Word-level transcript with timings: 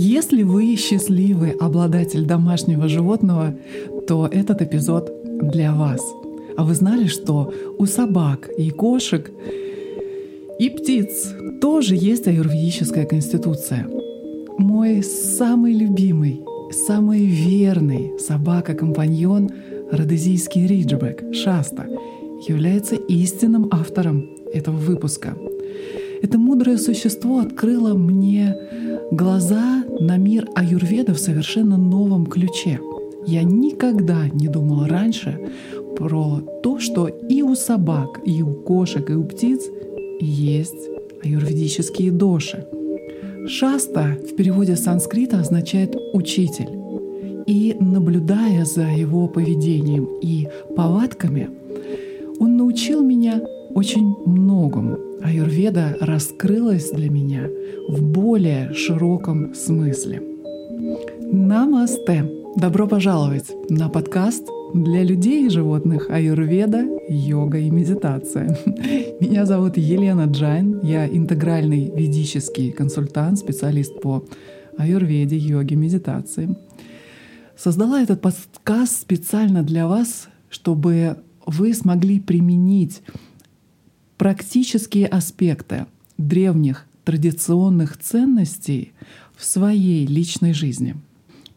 Если 0.00 0.44
вы 0.44 0.76
счастливый 0.76 1.50
обладатель 1.50 2.24
домашнего 2.24 2.86
животного, 2.86 3.56
то 4.06 4.28
этот 4.30 4.62
эпизод 4.62 5.12
для 5.24 5.74
вас. 5.74 6.00
А 6.56 6.62
вы 6.62 6.74
знали, 6.76 7.06
что 7.06 7.52
у 7.78 7.86
собак 7.86 8.48
и 8.56 8.70
кошек 8.70 9.28
и 10.60 10.70
птиц 10.70 11.34
тоже 11.60 11.96
есть 11.96 12.28
аюрведическая 12.28 13.06
конституция. 13.06 13.88
Мой 14.56 15.02
самый 15.02 15.72
любимый, 15.72 16.42
самый 16.70 17.26
верный 17.26 18.12
собака-компаньон 18.20 19.50
родезийский 19.90 20.68
риджбек 20.68 21.34
Шаста 21.34 21.86
является 22.46 22.94
истинным 22.94 23.68
автором 23.72 24.30
этого 24.54 24.76
выпуска. 24.76 25.36
Это 26.22 26.38
мудрое 26.38 26.78
существо 26.78 27.40
открыло 27.40 27.94
мне 27.94 28.56
глаза 29.10 29.77
на 30.00 30.16
мир 30.16 30.48
аюрведа 30.54 31.14
в 31.14 31.18
совершенно 31.18 31.76
новом 31.76 32.26
ключе. 32.26 32.80
Я 33.26 33.42
никогда 33.42 34.28
не 34.28 34.48
думала 34.48 34.88
раньше 34.88 35.38
про 35.96 36.40
то, 36.62 36.78
что 36.78 37.08
и 37.08 37.42
у 37.42 37.54
собак, 37.54 38.20
и 38.24 38.42
у 38.42 38.54
кошек, 38.54 39.10
и 39.10 39.14
у 39.14 39.24
птиц 39.24 39.62
есть 40.20 40.88
аюрведические 41.22 42.12
доши. 42.12 42.66
Шаста 43.46 44.16
в 44.30 44.36
переводе 44.36 44.76
с 44.76 44.84
санскрита 44.84 45.40
означает 45.40 45.96
«учитель». 46.12 46.68
И 47.46 47.74
наблюдая 47.80 48.64
за 48.64 48.88
его 48.88 49.26
поведением 49.26 50.06
и 50.20 50.48
повадками, 50.76 51.48
он 52.38 52.56
научил 52.58 53.02
меня 53.02 53.40
очень 53.70 54.16
многому. 54.26 54.98
Аюрведа 55.22 55.96
раскрылась 56.00 56.90
для 56.90 57.10
меня 57.10 57.48
в 57.88 58.02
более 58.02 58.72
широком 58.72 59.54
смысле. 59.54 60.22
Намасте! 61.20 62.30
Добро 62.56 62.86
пожаловать 62.88 63.50
на 63.68 63.88
подкаст 63.88 64.48
для 64.74 65.02
людей 65.02 65.46
и 65.46 65.50
животных 65.50 66.10
аюрведа, 66.10 66.84
йога 67.08 67.58
и 67.58 67.70
медитация. 67.70 68.58
Меня 69.20 69.46
зовут 69.46 69.76
Елена 69.76 70.24
Джайн, 70.24 70.80
я 70.82 71.06
интегральный 71.06 71.90
ведический 71.94 72.72
консультант, 72.72 73.38
специалист 73.38 74.00
по 74.00 74.24
аюрведе, 74.76 75.36
йоге, 75.36 75.76
медитации. 75.76 76.56
Создала 77.56 78.02
этот 78.02 78.20
подкаст 78.20 79.00
специально 79.00 79.62
для 79.62 79.86
вас, 79.86 80.28
чтобы 80.48 81.16
вы 81.46 81.74
смогли 81.74 82.20
применить 82.20 83.02
практические 84.18 85.06
аспекты 85.06 85.86
древних 86.18 86.84
традиционных 87.04 87.96
ценностей 87.96 88.92
в 89.36 89.44
своей 89.44 90.06
личной 90.06 90.52
жизни— 90.52 90.96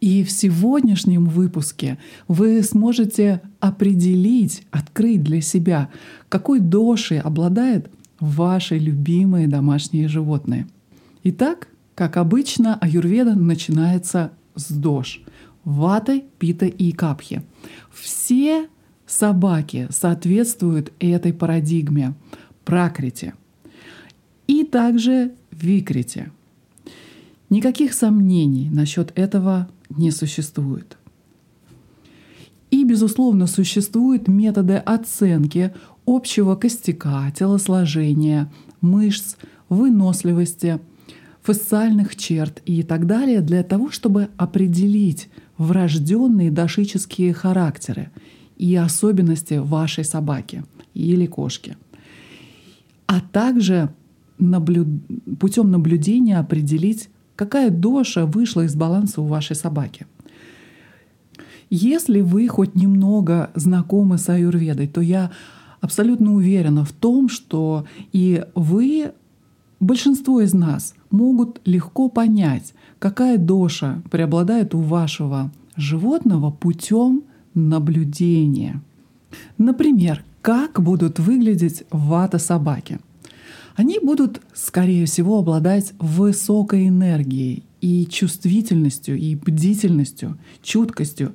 и 0.02 0.24
в 0.24 0.32
сегодняшнем 0.32 1.26
выпуске 1.26 2.00
вы 2.28 2.64
сможете 2.64 3.40
определить, 3.60 4.64
открыть 4.72 5.24
для 5.24 5.42
себя, 5.42 5.90
какой 6.28 6.60
дошей 6.60 7.22
обладает 7.22 7.92
ваши 8.20 8.80
любимые 8.80 9.48
домашние 9.48 10.08
животные. 10.08 10.68
Итак, 11.24 11.68
как 11.94 12.18
обычно, 12.18 12.76
аюрведа 12.82 13.36
начинается 13.36 14.32
с 14.56 14.72
дош— 14.72 15.22
ватой, 15.64 16.26
пита 16.40 16.66
и 16.66 16.92
капхи. 16.94 17.44
Все 17.94 18.68
собаки 19.06 19.88
соответствуют 19.92 20.94
этой 21.00 21.32
парадигме 21.32 22.16
пракрите 22.72 23.34
и 24.48 24.64
также 24.64 25.34
викрите. 25.52 26.32
Никаких 27.50 27.94
сомнений 27.94 28.70
насчет 28.70 29.12
этого 29.20 29.68
не 29.90 30.10
существует. 30.10 30.98
И, 32.70 32.86
безусловно, 32.86 33.46
существуют 33.48 34.30
методы 34.30 34.76
оценки 34.76 35.74
общего 36.06 36.56
костяка, 36.56 37.30
телосложения, 37.38 38.50
мышц, 38.80 39.36
выносливости, 39.68 40.80
фасциальных 41.42 42.16
черт 42.16 42.62
и 42.66 42.84
так 42.84 43.06
далее 43.06 43.42
для 43.42 43.64
того, 43.64 43.92
чтобы 43.92 44.30
определить 44.38 45.28
врожденные 45.58 46.52
дошические 46.52 47.34
характеры 47.34 48.12
и 48.56 48.74
особенности 48.78 49.56
вашей 49.56 50.06
собаки 50.06 50.64
или 50.94 51.26
кошки. 51.26 51.76
А 53.12 53.20
также 53.20 53.90
наблю... 54.40 54.88
путем 55.38 55.70
наблюдения 55.70 56.40
определить 56.40 57.10
какая 57.36 57.72
доша 57.72 58.28
вышла 58.28 58.62
из 58.66 58.76
баланса 58.76 59.20
у 59.20 59.26
вашей 59.26 59.56
собаки. 59.56 60.06
Если 61.72 62.22
вы 62.22 62.48
хоть 62.48 62.76
немного 62.76 63.50
знакомы 63.56 64.18
с 64.20 64.30
аюрведой, 64.30 64.88
то 64.88 65.02
я 65.02 65.32
абсолютно 65.80 66.36
уверена 66.36 66.86
в 66.86 66.92
том, 66.92 67.30
что 67.30 67.86
и 68.14 68.46
вы, 68.54 69.12
большинство 69.80 70.40
из 70.40 70.54
нас, 70.54 70.94
могут 71.10 71.62
легко 71.66 72.10
понять, 72.10 72.76
какая 73.00 73.40
доша 73.40 74.04
преобладает 74.12 74.76
у 74.76 74.80
вашего 74.80 75.52
животного 75.76 76.52
путем 76.52 77.24
наблюдения. 77.56 78.82
Например, 79.58 80.24
как 80.42 80.82
будут 80.82 81.20
выглядеть 81.20 81.84
вата 81.92 82.40
собаки– 82.40 83.00
они 83.76 84.00
будут, 84.00 84.42
скорее 84.54 85.06
всего, 85.06 85.40
обладать 85.40 85.94
высокой 86.00 86.88
энергией 86.88 87.64
и 87.80 88.06
чувствительностью, 88.06 89.18
и 89.18 89.36
бдительностью, 89.36 90.38
чуткостью. 90.62 91.34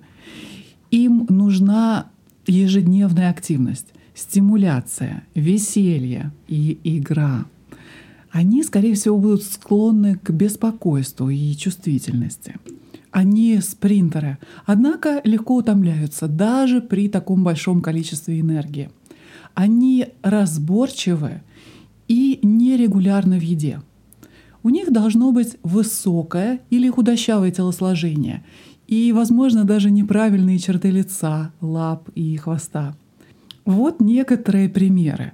Им 0.90 1.26
нужна 1.28 2.06
ежедневная 2.46 3.30
активность, 3.30 3.88
стимуляция, 4.14 5.24
веселье 5.34 6.30
и 6.46 6.78
игра. 6.84 7.46
Они, 8.30 8.62
скорее 8.62 8.94
всего, 8.94 9.18
будут 9.18 9.42
склонны 9.42 10.16
к 10.22 10.30
беспокойству 10.30 11.30
и 11.30 11.54
чувствительности. 11.56 12.56
Они 13.16 13.58
спринтеры, 13.62 14.36
однако 14.66 15.22
легко 15.24 15.54
утомляются 15.54 16.28
даже 16.28 16.82
при 16.82 17.08
таком 17.08 17.44
большом 17.44 17.80
количестве 17.80 18.40
энергии. 18.40 18.90
Они 19.54 20.08
разборчивы 20.20 21.40
и 22.08 22.38
нерегулярны 22.42 23.40
в 23.40 23.42
еде. 23.42 23.80
У 24.62 24.68
них 24.68 24.92
должно 24.92 25.32
быть 25.32 25.56
высокое 25.62 26.60
или 26.68 26.90
худощавое 26.90 27.50
телосложение 27.50 28.44
и, 28.86 29.10
возможно, 29.12 29.64
даже 29.64 29.90
неправильные 29.90 30.58
черты 30.58 30.90
лица, 30.90 31.54
лап 31.62 32.10
и 32.14 32.36
хвоста. 32.36 32.98
Вот 33.64 33.98
некоторые 33.98 34.68
примеры. 34.68 35.32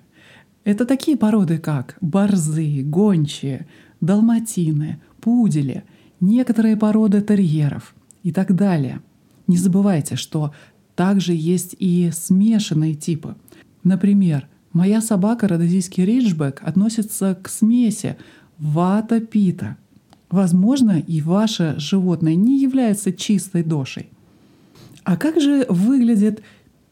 Это 0.62 0.86
такие 0.86 1.16
породы, 1.16 1.58
как 1.58 1.96
борзы, 2.00 2.84
гончие, 2.84 3.66
далматины, 4.00 5.00
пудели, 5.20 5.82
некоторые 6.22 6.78
породы 6.78 7.20
терьеров 7.20 7.94
и 8.22 8.32
так 8.32 8.54
далее. 8.54 9.02
Не 9.46 9.58
забывайте, 9.58 10.16
что 10.16 10.54
также 10.94 11.34
есть 11.34 11.76
и 11.78 12.10
смешанные 12.12 12.94
типы. 12.94 13.36
Например, 13.84 14.48
Моя 14.72 15.02
собака, 15.02 15.48
родозийский 15.48 16.04
риджбек, 16.04 16.62
относится 16.64 17.38
к 17.40 17.48
смеси 17.48 18.16
вата-пита. 18.58 19.76
Возможно, 20.30 20.98
и 20.98 21.20
ваше 21.20 21.74
животное 21.76 22.34
не 22.36 22.58
является 22.58 23.12
чистой 23.12 23.62
дошей. 23.62 24.08
А 25.04 25.16
как 25.18 25.40
же 25.40 25.66
выглядит 25.68 26.42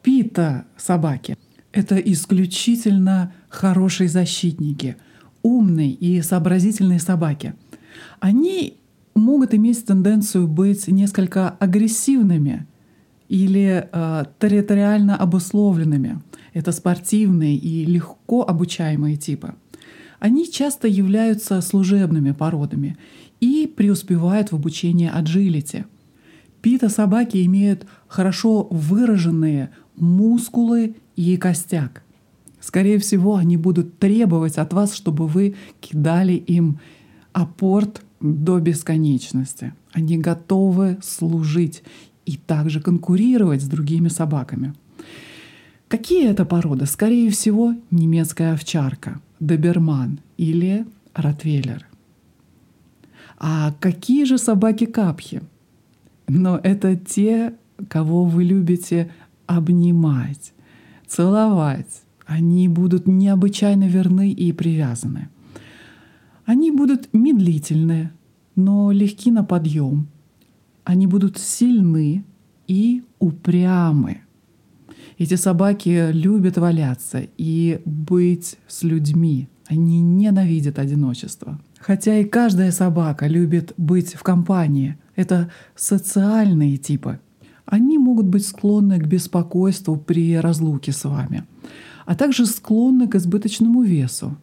пита 0.03 0.67
собаки? 0.77 1.39
Это 1.73 1.97
исключительно 1.97 3.33
хорошие 3.49 4.09
защитники, 4.09 4.97
умные 5.43 5.93
и 5.93 6.21
сообразительные 6.21 7.01
собаки. 7.01 7.55
Они 8.19 8.77
могут 9.21 9.55
иметь 9.55 9.85
тенденцию 9.85 10.49
быть 10.49 10.89
несколько 10.89 11.51
агрессивными 11.51 12.67
или 13.29 13.89
э, 13.93 14.25
территориально 14.41 15.17
обусловленными– 15.17 16.21
это 16.53 16.73
спортивные 16.73 17.57
и 17.57 17.85
легко 17.85 18.43
обучаемые 18.43 19.17
типы. 19.17 19.55
Они 20.19 20.51
часто 20.51 20.89
являются 20.89 21.61
служебными 21.61 22.33
породами 22.33 22.99
и 23.41 23.73
преуспевают 23.75 24.53
в 24.53 24.57
обучении 24.57 25.09
аджилити. 25.09 25.87
Пита-собаки 26.61 27.45
имеют 27.47 27.87
хорошо 28.07 28.69
выраженные 28.71 29.71
мускулы 29.97 30.97
и 31.17 31.37
костяк. 31.39 32.03
Скорее 32.61 32.99
всего, 32.99 33.37
они 33.37 33.57
будут 33.57 33.99
требовать 33.99 34.59
от 34.59 34.75
вас, 34.75 34.95
чтобы 34.95 35.27
вы 35.27 35.55
кидали 35.81 36.35
им 36.35 36.79
апорт 37.33 38.03
до 38.21 38.59
бесконечности. 38.61 39.75
Они 39.93 40.19
готовы 40.19 40.99
служить 41.03 41.83
и 42.27 42.37
также 42.37 42.81
конкурировать 42.81 43.63
с 43.63 43.67
другими 43.67 44.09
собаками. 44.09 44.75
Какие 45.89 46.29
это 46.29 46.45
породы? 46.45 46.87
Скорее 46.87 47.31
всего, 47.31 47.75
немецкая 47.91 48.53
овчарка, 48.53 49.21
доберман 49.41 50.21
или 50.37 50.87
ротвейлер. 51.15 51.87
А 53.39 53.75
какие 53.81 54.25
же 54.25 54.39
собаки 54.39 54.85
капхи? 54.85 55.43
Но 56.29 56.61
это 56.63 56.95
те, 56.95 57.55
кого 57.89 58.25
вы 58.25 58.45
любите 58.45 59.11
обнимать, 59.47 60.53
целовать. 61.07 62.03
Они 62.27 62.69
будут 62.69 63.09
необычайно 63.09 63.89
верны 63.89 64.31
и 64.31 64.53
привязаны. 64.53 65.29
Они 66.51 66.73
будут 66.73 67.15
медлительны, 67.15 68.11
но 68.57 68.91
легки 68.91 69.31
на 69.31 69.45
подъем. 69.45 70.09
Они 70.83 71.07
будут 71.07 71.39
сильны 71.39 72.25
и 72.67 73.05
упрямы. 73.21 74.23
Эти 75.17 75.35
собаки 75.37 76.11
любят 76.11 76.59
валяться 76.59 77.23
и 77.39 77.81
быть 77.85 78.59
с 78.67 78.83
людьми. 78.83 79.49
Они 79.69 80.01
ненавидят 80.01 80.81
одиночество. 80.81 81.61
Хотя 81.79 82.19
и 82.19 82.25
каждая 82.25 82.73
собака 82.73 83.29
любит 83.29 83.73
быть 83.77 84.15
в 84.15 84.25
компании. 84.25 84.99
Это 85.15 85.53
социальные 85.77 86.79
типы. 86.79 87.21
Они 87.65 87.97
могут 87.97 88.27
быть 88.27 88.45
склонны 88.45 88.99
к 88.99 89.07
беспокойству 89.07 89.97
при 89.97 90.37
разлуке 90.37 90.91
с 90.91 91.05
вами, 91.05 91.45
а 92.07 92.17
также 92.17 92.45
склонны 92.45 93.07
к 93.07 93.15
избыточному 93.15 93.83
весу 93.83 94.37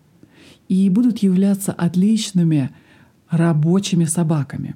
и 0.67 0.89
будут 0.89 1.19
являться 1.19 1.71
отличными 1.71 2.71
рабочими 3.29 4.05
собаками. 4.05 4.75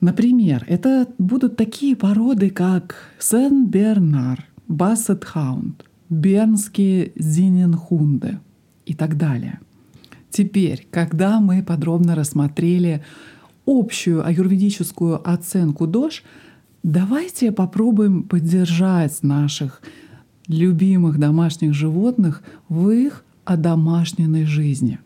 Например, 0.00 0.64
это 0.68 1.08
будут 1.18 1.56
такие 1.56 1.96
породы, 1.96 2.50
как 2.50 2.96
Сен-Бернар, 3.18 4.46
Бассет-Хаунд, 4.68 5.84
Бернские 6.10 7.12
Зиненхунды 7.16 8.38
и 8.84 8.94
так 8.94 9.16
далее. 9.16 9.60
Теперь, 10.30 10.86
когда 10.90 11.40
мы 11.40 11.62
подробно 11.62 12.14
рассмотрели 12.14 13.02
общую 13.66 14.24
аюрведическую 14.24 15.26
оценку 15.28 15.86
ДОЖ, 15.86 16.22
давайте 16.82 17.50
попробуем 17.52 18.22
поддержать 18.22 19.22
наших 19.22 19.82
любимых 20.46 21.18
домашних 21.18 21.74
животных 21.74 22.42
в 22.68 22.90
их 22.90 23.24
одомашненной 23.46 24.44
жизни. 24.44 24.98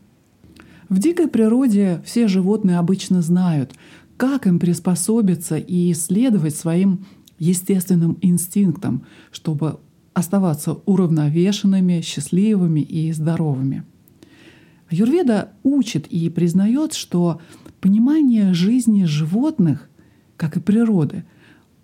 В 0.88 0.98
дикой 0.98 1.28
природе 1.28 2.02
все 2.04 2.26
животные 2.26 2.78
обычно 2.78 3.22
знают, 3.22 3.74
как 4.16 4.48
им 4.48 4.58
приспособиться 4.58 5.56
и 5.56 5.94
следовать 5.94 6.56
своим 6.56 7.06
естественным 7.38 8.18
инстинктам, 8.20 9.04
чтобы 9.30 9.78
оставаться 10.14 10.72
уравновешенными, 10.86 12.00
счастливыми 12.00 12.80
и 12.80 13.12
здоровыми. 13.12 13.84
Юрведа 14.90 15.50
учит 15.62 16.08
и 16.08 16.28
признает, 16.28 16.94
что 16.94 17.40
понимание 17.80 18.52
жизни 18.52 19.04
животных, 19.04 19.88
как 20.36 20.56
и 20.56 20.60
природы, 20.60 21.24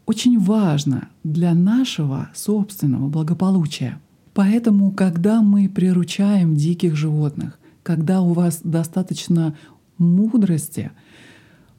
очень 0.06 0.38
важно 0.38 1.09
для 1.23 1.55
нашего 1.55 2.31
собственного 2.35 3.09
благополучия. 3.09 4.00
Поэтому, 4.37 4.93
когда 4.93 5.41
мы 5.41 5.67
приручаем 5.67 6.56
диких 6.56 6.94
животных, 6.94 7.59
когда 7.83 8.21
у 8.21 8.35
вас 8.35 8.61
достаточно 8.62 9.56
мудрости, 9.97 10.91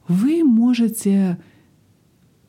вы 0.08 0.42
можете 0.42 1.38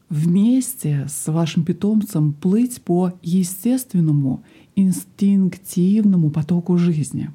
вместе 0.09 1.05
с 1.07 1.31
вашим 1.31 1.63
питомцем 1.63 2.33
плыть 2.33 2.81
по 2.81 3.13
естественному, 3.21 4.41
инстинктивному 4.75 6.31
потоку 6.31 6.75
жизни. 6.79 7.29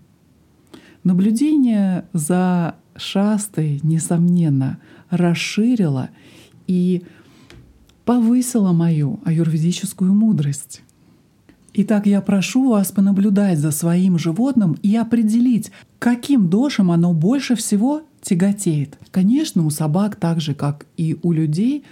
Наблюдение 1.05 2.09
за 2.13 2.75
шастой, 2.97 3.79
несомненно, 3.85 4.81
расширило 5.11 6.11
и 6.67 7.05
повысило 8.05 8.73
мою 8.73 9.21
аюрведическую 9.25 10.13
мудрость. 10.13 10.83
Итак, 11.77 12.07
я 12.07 12.21
прошу 12.21 12.71
вас 12.71 12.93
понаблюдать 12.93 13.59
за 13.59 13.73
своим 13.73 14.17
животным 14.17 14.77
и 14.85 14.95
определить, 14.95 15.73
каким 15.99 16.49
дошем 16.49 16.93
оно 16.93 17.13
больше 17.13 17.57
всего 17.57 18.03
тяготеет. 18.23 18.97
Конечно, 19.11 19.67
у 19.67 19.71
собак, 19.71 20.15
так 20.15 20.41
же 20.41 20.55
как 20.55 20.87
и 20.97 21.19
у 21.25 21.33
людей, 21.33 21.83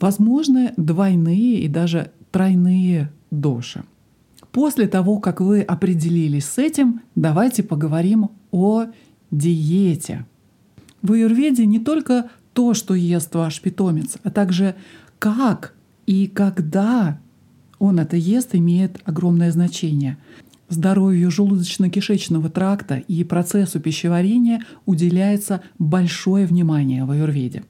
возможны 0.00 0.74
двойные 0.76 1.60
и 1.60 1.68
даже 1.68 2.10
тройные 2.32 3.12
доши. 3.30 3.84
После 4.50 4.88
того, 4.88 5.20
как 5.20 5.40
вы 5.40 5.62
определились 5.62 6.46
с 6.46 6.58
этим, 6.58 7.02
давайте 7.14 7.62
поговорим 7.62 8.30
о 8.50 8.86
диете. 9.30 10.26
В 11.00 11.12
аюрведе 11.12 11.64
не 11.64 11.78
только 11.78 12.28
то, 12.54 12.74
что 12.74 12.94
ест 12.94 13.32
ваш 13.36 13.60
питомец, 13.60 14.16
а 14.24 14.30
также 14.32 14.74
как 15.20 15.74
и 16.06 16.26
когда 16.26 17.20
он 17.82 17.98
это 17.98 18.16
ест, 18.16 18.54
имеет 18.54 19.00
огромное 19.04 19.50
значение. 19.50 20.16
Здоровью 20.68 21.30
желудочно-кишечного 21.30 22.48
тракта 22.48 23.02
и 23.08 23.24
процессу 23.24 23.80
пищеварения 23.80 24.62
уделяется 24.86 25.62
большое 25.80 26.46
внимание 26.46 27.04
в 27.04 27.10
аюрведе. 27.10 27.64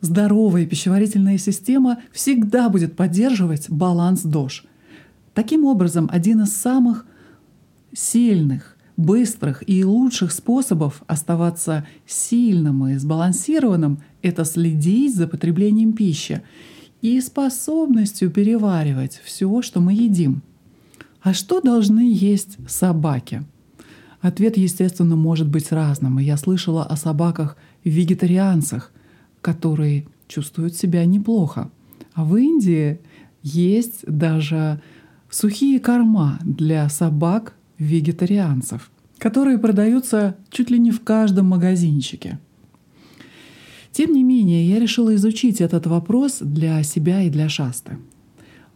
Здоровая 0.00 0.64
пищеварительная 0.64 1.36
система 1.36 1.98
всегда 2.10 2.70
будет 2.70 2.96
поддерживать 2.96 3.68
баланс 3.68 4.22
ДОЖ. 4.22 4.64
Таким 5.34 5.66
образом, 5.66 6.08
один 6.10 6.40
из 6.40 6.56
самых 6.56 7.04
сильных, 7.92 8.78
быстрых 8.96 9.62
и 9.66 9.84
лучших 9.84 10.32
способов 10.32 11.02
оставаться 11.06 11.86
сильным 12.06 12.86
и 12.86 12.96
сбалансированным— 12.96 13.98
это 14.22 14.46
следить 14.46 15.14
за 15.14 15.28
потреблением 15.28 15.92
пищи 15.92 16.40
и 17.02 17.20
способностью 17.20 18.30
переваривать 18.30 19.20
все, 19.24 19.62
что 19.62 19.80
мы 19.80 19.92
едим. 19.92 20.42
А 21.20 21.32
что 21.32 21.60
должны 21.60 22.12
есть 22.12 22.58
собаки? 22.68 23.44
Ответ, 24.20 24.56
естественно, 24.56 25.16
может 25.16 25.48
быть 25.48 25.70
разным. 25.70 26.18
И 26.18 26.24
я 26.24 26.36
слышала 26.36 26.84
о 26.84 26.96
собаках-вегетарианцах, 26.96 28.92
которые 29.40 30.06
чувствуют 30.26 30.74
себя 30.74 31.04
неплохо. 31.04 31.70
А 32.14 32.24
в 32.24 32.36
Индии 32.36 33.00
есть 33.42 34.04
даже 34.06 34.80
сухие 35.30 35.78
корма 35.78 36.38
для 36.42 36.88
собак-вегетарианцев, 36.88 38.90
которые 39.18 39.58
продаются 39.58 40.36
чуть 40.50 40.70
ли 40.70 40.78
не 40.78 40.90
в 40.90 41.02
каждом 41.02 41.46
магазинчике. 41.46 42.38
Тем 43.98 44.12
не 44.12 44.22
менее, 44.22 44.64
я 44.64 44.78
решила 44.78 45.12
изучить 45.16 45.60
этот 45.60 45.88
вопрос 45.88 46.38
для 46.40 46.80
себя 46.84 47.22
и 47.22 47.30
для 47.30 47.48
Шасты. 47.48 47.98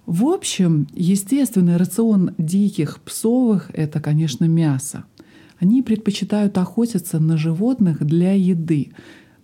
В 0.04 0.24
общем, 0.24 0.88
естественный 0.94 1.76
рацион 1.76 2.32
диких 2.38 2.98
псовых— 2.98 3.70
это, 3.72 4.00
конечно, 4.00 4.46
мясо. 4.46 5.04
Они 5.60 5.80
предпочитают 5.80 6.58
охотиться 6.58 7.20
на 7.20 7.36
животных 7.36 8.04
для 8.04 8.32
еды, 8.32 8.90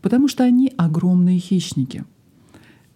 потому 0.02 0.26
что 0.26 0.42
они 0.42 0.72
огромные 0.76 1.38
хищники. 1.38 2.04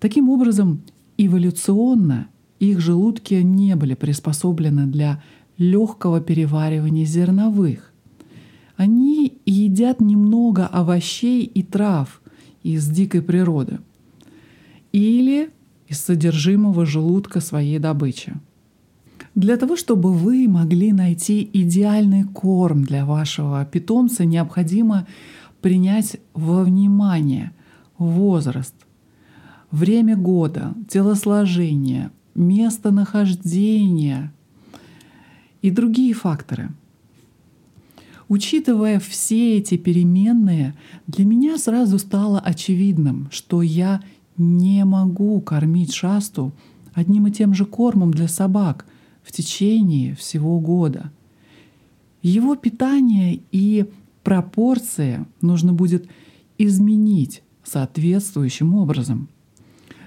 Таким 0.00 0.28
образом, 0.28 0.82
эволюционно 1.18 2.26
их 2.58 2.80
желудки 2.80 3.34
не 3.34 3.76
были 3.76 3.94
приспособлены 3.94 4.88
для 4.88 5.22
легкого 5.56 6.20
переваривания 6.20 7.04
зерновых. 7.04 7.92
Они 8.76 9.38
едят 9.46 10.00
немного 10.00 10.66
овощей 10.66 11.44
и 11.44 11.62
трав, 11.62 12.21
из 12.62 12.88
дикой 12.88 13.22
природы 13.22 13.80
или 14.92 15.50
из 15.88 16.00
содержимого 16.00 16.86
желудка 16.86 17.40
своей 17.40 17.78
добычи. 17.78 18.34
Для 19.34 19.56
того, 19.56 19.76
чтобы 19.76 20.12
вы 20.12 20.46
могли 20.48 20.92
найти 20.92 21.48
идеальный 21.52 22.24
корм 22.24 22.84
для 22.84 23.06
вашего 23.06 23.64
питомца, 23.64 24.24
необходимо 24.24 25.06
принять 25.62 26.18
во 26.34 26.64
внимание 26.64 27.52
возраст, 27.98 28.74
время 29.70 30.16
года, 30.16 30.74
телосложение, 30.88 32.10
местонахождение 32.34 34.32
и 35.62 35.70
другие 35.70 36.12
факторы– 36.12 36.70
Учитывая 38.32 38.98
все 38.98 39.58
эти 39.58 39.76
переменные, 39.76 40.74
для 41.06 41.26
меня 41.26 41.58
сразу 41.58 41.98
стало 41.98 42.40
очевидным, 42.40 43.28
что 43.30 43.60
я 43.60 44.02
не 44.38 44.86
могу 44.86 45.38
кормить 45.42 45.92
шасту 45.92 46.54
одним 46.94 47.26
и 47.26 47.30
тем 47.30 47.52
же 47.52 47.66
кормом 47.66 48.10
для 48.10 48.28
собак 48.28 48.86
в 49.22 49.32
течение 49.32 50.14
всего 50.14 50.58
года. 50.60 51.12
Его 52.22 52.56
питание 52.56 53.42
и 53.50 53.84
пропорции 54.22 55.26
нужно 55.42 55.74
будет 55.74 56.08
изменить 56.56 57.42
соответствующим 57.62 58.74
образом. 58.76 59.28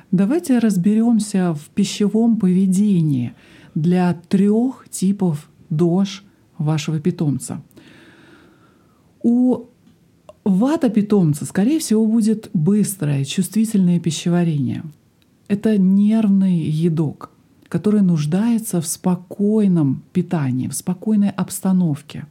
Давайте 0.10 0.58
разберемся 0.58 1.54
в 1.54 1.70
пищевом 1.76 2.38
поведении 2.38 3.36
для 3.76 4.16
трех 4.16 4.88
типов 4.90 5.48
дож 5.70 6.24
вашего 6.58 7.00
питомца— 7.00 7.62
у 9.26 9.66
Вата 10.44 10.90
питомца, 10.92 11.46
скорее 11.46 11.80
всего, 11.80 12.06
будет 12.06 12.52
быстрое, 12.54 13.26
чувствительное 13.26 14.00
пищеварение. 14.00 14.84
Это 15.48 15.80
нервный 15.80 16.60
едок, 16.60 17.32
который 17.68 18.02
нуждается 18.02 18.82
в 18.82 18.86
спокойном 18.86 20.04
питании, 20.14 20.68
в 20.68 20.76
спокойной 20.76 21.32
обстановке. 21.32 22.28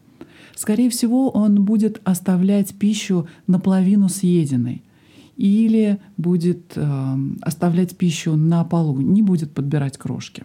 Скорее 0.55 0.89
всего, 0.89 1.31
он 1.31 1.65
будет 1.65 2.01
оставлять 2.05 2.73
пищу 2.75 3.27
наполовину 3.49 4.09
съеденной 4.09 4.85
или 5.37 5.99
будет 6.17 6.75
э, 6.77 7.17
оставлять 7.43 7.97
пищу 7.97 8.37
на 8.37 8.63
полу, 8.63 9.01
не 9.01 9.23
будет 9.23 9.51
подбирать 9.51 9.99
крошки. 9.99 10.45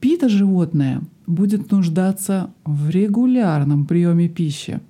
Пита 0.00 0.28
животное 0.30 1.02
будет 1.26 1.70
нуждаться 1.70 2.52
в 2.64 2.88
регулярном 2.88 3.86
приеме 3.86 4.28
пищи. 4.28 4.80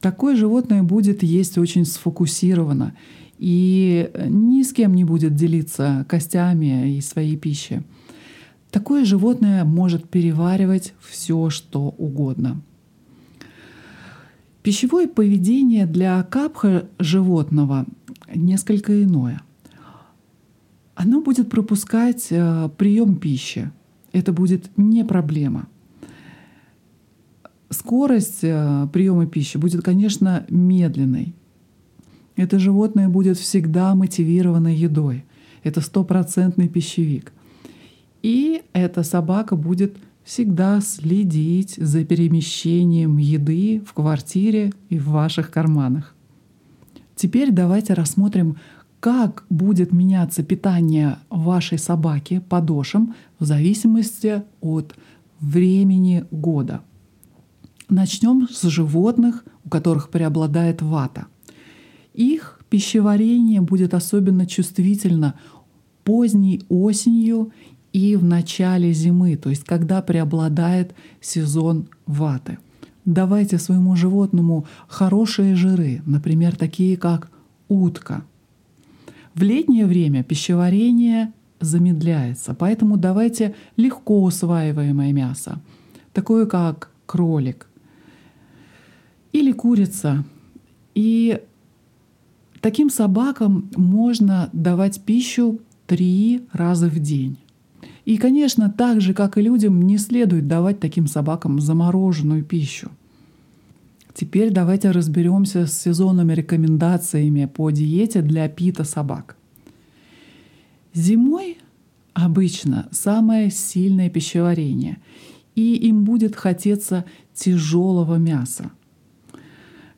Такое 0.00 0.36
животное 0.36 0.82
будет 0.82 1.22
есть 1.22 1.58
очень 1.58 1.84
сфокусированно 1.84 2.94
и 3.38 4.10
ни 4.28 4.62
с 4.62 4.72
кем 4.72 4.94
не 4.94 5.04
будет 5.04 5.34
делиться 5.34 6.04
костями 6.08 6.96
и 6.96 7.00
своей 7.00 7.36
пищей. 7.36 7.80
Такое 8.70 9.04
животное 9.04 9.64
может 9.64 10.08
переваривать 10.08 10.92
все, 11.00 11.48
что 11.48 11.94
угодно. 11.96 12.60
Пищевое 14.62 15.08
поведение 15.08 15.86
для 15.86 16.22
капха 16.24 16.88
животного 16.98 17.86
несколько 18.34 19.02
иное. 19.02 19.40
Оно 20.94 21.22
будет 21.22 21.48
пропускать 21.48 22.26
э, 22.30 22.68
прием 22.76 23.16
пищи. 23.16 23.70
Это 24.12 24.32
будет 24.32 24.70
не 24.76 25.04
проблема. 25.04 25.68
Скорость 27.70 28.40
э, 28.42 28.88
приема 28.92 29.26
пищи 29.26 29.58
будет, 29.58 29.82
конечно, 29.82 30.46
медленной. 30.48 31.34
Это 32.36 32.58
животное 32.58 33.08
будет 33.08 33.36
всегда 33.36 33.94
мотивировано 33.94 34.68
едой. 34.68 35.24
Это 35.64 35.80
стопроцентный 35.80 36.68
пищевик. 36.68 37.32
И 38.22 38.62
эта 38.72 39.02
собака 39.02 39.56
будет 39.56 39.96
всегда 40.24 40.80
следить 40.80 41.74
за 41.76 42.04
перемещением 42.04 43.16
еды 43.16 43.82
в 43.86 43.92
квартире 43.92 44.72
и 44.88 44.98
в 44.98 45.08
ваших 45.08 45.50
карманах. 45.50 46.14
Теперь 47.16 47.50
давайте 47.50 47.94
рассмотрим, 47.94 48.58
как 49.00 49.44
будет 49.50 49.92
меняться 49.92 50.42
питание 50.42 51.18
вашей 51.30 51.78
собаки 51.78 52.42
подошем 52.48 53.14
в 53.38 53.44
зависимости 53.44 54.42
от 54.60 54.94
времени 55.40 56.24
года. 56.30 56.82
Начнем 57.88 58.48
с 58.50 58.62
животных, 58.68 59.44
у 59.64 59.68
которых 59.68 60.10
преобладает 60.10 60.82
вата– 60.82 61.26
их 62.18 62.58
пищеварение 62.68 63.60
будет 63.60 63.94
особенно 63.94 64.44
чувствительно 64.44 65.34
поздней 66.02 66.64
осенью 66.68 67.52
и 67.92 68.16
в 68.16 68.24
начале 68.24 68.92
зимы, 68.92 69.36
то 69.36 69.50
есть 69.50 69.62
когда 69.62 70.02
преобладает 70.02 70.96
сезон 71.20 71.88
ваты. 72.06 72.58
Давайте 73.04 73.58
своему 73.58 73.94
животному 73.94 74.66
хорошие 74.88 75.54
жиры, 75.54 76.02
например, 76.06 76.56
такие 76.56 76.96
как 76.96 77.30
утка. 77.68 78.24
В 79.38 79.42
летнее 79.42 79.86
время 79.86 80.24
пищеварение 80.24 81.32
замедляется, 81.60 82.54
поэтому 82.54 82.96
давайте 82.96 83.54
легко 83.76 84.24
усваиваемое 84.24 85.12
мясо, 85.12 85.60
такое 86.12 86.46
как 86.46 86.90
кролик 87.06 87.68
или 89.32 89.52
курица. 89.52 90.24
И 90.94 91.40
Таким 92.60 92.90
собакам 92.90 93.70
можно 93.76 94.50
давать 94.52 95.00
пищу 95.02 95.60
три 95.86 96.42
раза 96.52 96.88
в 96.88 96.98
день. 96.98 97.38
И, 98.04 98.16
конечно, 98.16 98.68
так 98.68 99.00
же, 99.00 99.14
как 99.14 99.38
и 99.38 99.42
людям, 99.42 99.82
не 99.82 99.98
следует 99.98 100.48
давать 100.48 100.80
таким 100.80 101.06
собакам 101.06 101.60
замороженную 101.60 102.44
пищу. 102.44 102.90
Теперь 104.18 104.50
давайте 104.50 104.90
разберемся 104.90 105.68
с 105.68 105.78
сезонными 105.78 106.32
рекомендациями 106.32 107.44
по 107.44 107.70
диете 107.70 108.20
для 108.20 108.48
пита 108.48 108.82
собак. 108.82 109.36
Зимой 110.92 111.58
обычно 112.14 112.88
самое 112.90 113.48
сильное 113.52 114.10
пищеварение, 114.10 114.98
и 115.54 115.76
им 115.76 116.02
будет 116.02 116.34
хотеться 116.34 117.04
тяжелого 117.32 118.16
мяса, 118.16 118.72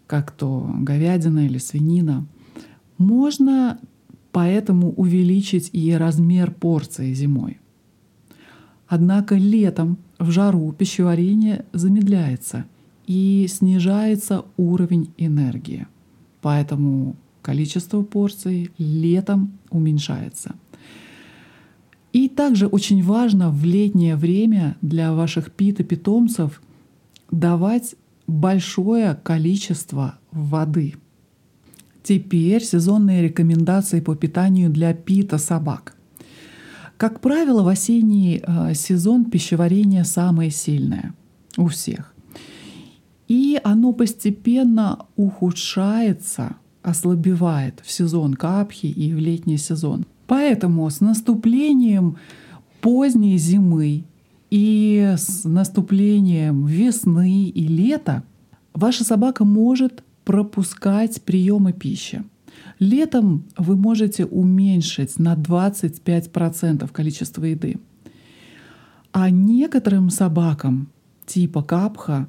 как 0.06 0.32
то 0.32 0.70
говядина 0.80 1.46
или 1.46 1.56
свинина– 1.56 2.26
можно 2.98 3.78
поэтому 4.32 4.92
увеличить 4.92 5.70
и 5.72 5.90
размер 5.94 6.50
порции 6.50 7.14
зимой. 7.14 7.58
Однако 8.86 9.36
летом 9.36 9.96
в 10.18 10.30
жару 10.30 10.70
пищеварение 10.72 11.64
замедляется 11.72 12.66
и 13.10 13.46
снижается 13.48 14.44
уровень 14.56 15.12
энергии. 15.18 15.88
Поэтому 16.42 17.16
количество 17.42 18.02
порций 18.02 18.70
летом 18.78 19.58
уменьшается. 19.70 20.54
И 22.12 22.28
также 22.28 22.68
очень 22.68 23.02
важно 23.02 23.50
в 23.50 23.64
летнее 23.64 24.14
время 24.14 24.76
для 24.80 25.12
ваших 25.12 25.50
питомцев 25.82 26.62
давать 27.30 27.96
большое 28.26 29.14
количество 29.14 30.18
воды– 30.30 30.94
Теперь 32.02 32.64
сезонные 32.64 33.22
рекомендации 33.22 34.00
по 34.00 34.16
питанию 34.16 34.70
для 34.70 34.94
пита 34.94 35.38
собак. 35.38 35.94
Как 36.96 37.20
правило, 37.20 37.62
в 37.62 37.68
осенний 37.68 38.42
э, 38.42 38.74
сезон 38.74 39.26
пищеварение 39.26 40.04
самое 40.04 40.50
сильное 40.50 41.14
у 41.56 41.66
всех. 41.68 42.14
И 43.30 43.60
оно 43.62 43.92
постепенно 43.92 45.06
ухудшается, 45.14 46.56
ослабевает 46.82 47.80
в 47.84 47.88
сезон 47.92 48.34
капхи 48.34 48.86
и 48.86 49.14
в 49.14 49.18
летний 49.18 49.56
сезон. 49.56 50.04
Поэтому 50.26 50.90
с 50.90 51.00
наступлением 51.00 52.16
поздней 52.80 53.38
зимы 53.38 54.02
и 54.50 55.14
с 55.16 55.44
наступлением 55.44 56.66
весны 56.66 57.44
и 57.44 57.68
лета 57.68 58.24
ваша 58.74 59.04
собака 59.04 59.44
может 59.44 60.02
пропускать 60.24 61.22
приемы 61.22 61.72
пищи. 61.72 62.24
Летом 62.80 63.44
вы 63.56 63.76
можете 63.76 64.24
уменьшить 64.24 65.20
на 65.20 65.36
25% 65.36 66.90
количество 66.90 67.44
еды. 67.44 67.78
А 69.12 69.30
некоторым 69.30 70.10
собакам 70.10 70.88
типа 71.26 71.62
капха 71.62 72.26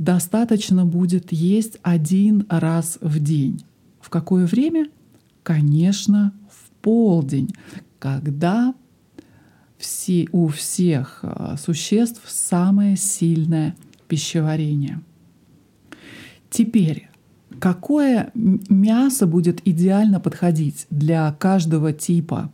достаточно 0.00 0.84
будет 0.84 1.30
есть 1.30 1.78
один 1.82 2.46
раз 2.48 2.98
в 3.00 3.20
день. 3.20 3.64
В 4.00 4.10
какое 4.10 4.46
время? 4.46 4.88
Конечно, 5.44 6.32
в 6.50 6.70
полдень, 6.82 7.54
когда 8.00 8.74
все, 9.78 10.26
у 10.32 10.48
всех 10.48 11.20
а, 11.22 11.56
существ 11.56 12.22
самое 12.26 12.96
сильное 12.96 13.76
пищеварение. 14.08 15.00
Теперь 16.50 17.10
Какое 17.60 18.30
мясо 18.34 19.26
будет 19.26 19.60
идеально 19.68 20.18
подходить 20.18 20.86
для 20.88 21.30
каждого 21.38 21.92
типа? 21.92 22.50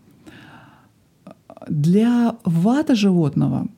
Для 1.69 2.37
вата 2.45 2.97
животного, 2.97 3.69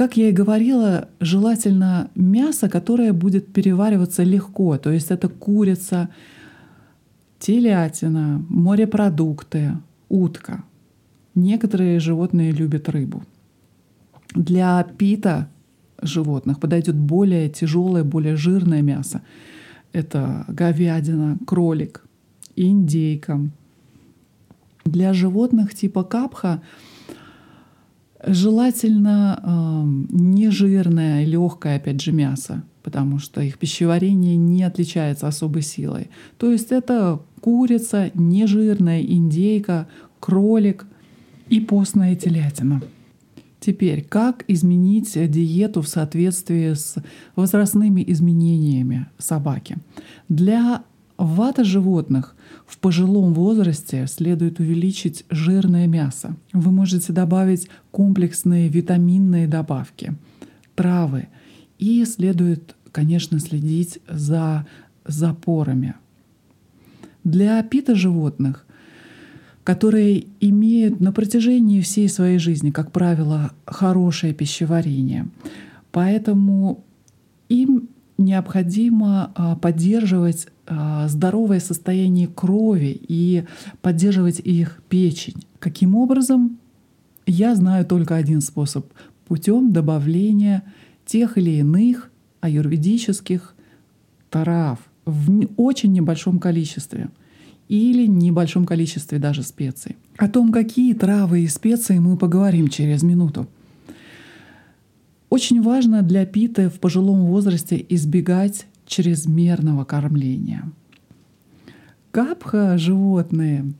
как 0.00 0.16
я 0.16 0.30
и 0.30 0.32
говорила, 0.32 1.10
желательно 1.20 2.10
мясо, 2.14 2.70
которое 2.70 3.12
будет 3.12 3.52
перевариваться 3.52 4.22
легко. 4.22 4.78
То 4.78 4.90
есть 4.90 5.10
это 5.10 5.28
курица, 5.28 6.08
телятина, 7.38 8.42
морепродукты, 8.48 9.72
утка. 10.08 10.64
Некоторые 11.34 12.00
животные 12.00 12.50
любят 12.50 12.88
рыбу. 12.88 13.24
Для 14.34 14.82
пита 14.84 15.50
животных 16.00 16.60
подойдет 16.60 16.96
более 16.96 17.50
тяжелое, 17.50 18.02
более 18.02 18.36
жирное 18.36 18.80
мясо. 18.80 19.20
Это 19.92 20.46
говядина, 20.48 21.36
кролик, 21.46 22.06
индейка. 22.56 23.38
Для 24.86 25.12
животных 25.12 25.74
типа 25.74 26.04
капха 26.04 26.62
желательно 28.26 29.40
э, 29.42 30.14
нежирное, 30.14 31.24
легкое, 31.24 31.76
опять 31.76 32.00
же, 32.00 32.12
мясо, 32.12 32.62
потому 32.82 33.18
что 33.18 33.40
их 33.40 33.58
пищеварение 33.58 34.36
не 34.36 34.62
отличается 34.62 35.28
особой 35.28 35.62
силой. 35.62 36.10
То 36.38 36.50
есть 36.50 36.72
это 36.72 37.20
курица, 37.40 38.10
нежирная 38.14 39.02
индейка, 39.02 39.88
кролик 40.20 40.86
и 41.48 41.60
постная 41.60 42.14
телятина. 42.14 42.82
Теперь, 43.60 44.02
как 44.02 44.44
изменить 44.48 45.12
диету 45.30 45.82
в 45.82 45.88
соответствии 45.88 46.72
с 46.72 46.96
возрастными 47.36 48.02
изменениями 48.06 49.06
собаки? 49.18 49.76
Для 50.30 50.82
вата 51.18 51.64
животных 51.64 52.34
в 52.70 52.78
пожилом 52.78 53.34
возрасте 53.34 54.06
следует 54.06 54.60
увеличить 54.60 55.24
жирное 55.28 55.88
мясо. 55.88 56.36
Вы 56.52 56.70
можете 56.70 57.12
добавить 57.12 57.68
комплексные 57.90 58.68
витаминные 58.68 59.48
добавки, 59.48 60.14
травы. 60.76 61.26
И 61.80 62.04
следует, 62.04 62.76
конечно, 62.92 63.40
следить 63.40 63.98
за 64.08 64.66
запорами. 65.04 65.94
Для 67.24 67.60
пита 67.64 67.96
животных 67.96 68.66
которые 69.62 70.24
имеют 70.40 71.00
на 71.00 71.12
протяжении 71.12 71.82
всей 71.82 72.08
своей 72.08 72.38
жизни, 72.38 72.70
как 72.70 72.92
правило, 72.92 73.52
хорошее 73.66 74.32
пищеварение. 74.32 75.28
Поэтому 75.92 76.82
им 77.50 77.89
необходимо 78.20 79.32
а, 79.34 79.56
поддерживать 79.56 80.46
а, 80.66 81.08
здоровое 81.08 81.60
состояние 81.60 82.28
крови 82.28 83.00
и 83.08 83.44
поддерживать 83.82 84.40
их 84.40 84.80
печень. 84.88 85.42
Каким 85.58 85.96
образом? 85.96 86.58
Я 87.26 87.54
знаю 87.54 87.84
только 87.84 88.16
один 88.16 88.40
способ— 88.40 88.86
путем 89.26 89.72
добавления 89.72 90.62
тех 91.06 91.38
или 91.38 91.50
иных 91.50 92.10
аюрведических 92.40 93.54
трав 94.28 94.78
в 95.04 95.46
очень 95.56 95.92
небольшом 95.92 96.38
количестве— 96.38 97.10
или 97.70 98.06
небольшом 98.06 98.66
количестве 98.66 99.20
даже 99.20 99.44
специй. 99.44 99.96
О 100.16 100.28
том, 100.28 100.50
какие 100.50 100.92
травы 100.92 101.42
и 101.42 101.46
специи, 101.46 102.00
мы 102.00 102.16
поговорим 102.16 102.66
через 102.66 103.04
минуту. 103.04 103.46
Очень 105.30 105.62
важно 105.62 106.02
для 106.02 106.26
питы 106.26 106.68
в 106.68 106.78
пожилом 106.78 107.24
возрасте 107.24 107.84
избегать 107.88 108.66
чрезмерного 108.86 109.84
кормления. 109.84 110.70
Капха 112.10 112.76
животные, 112.76 113.72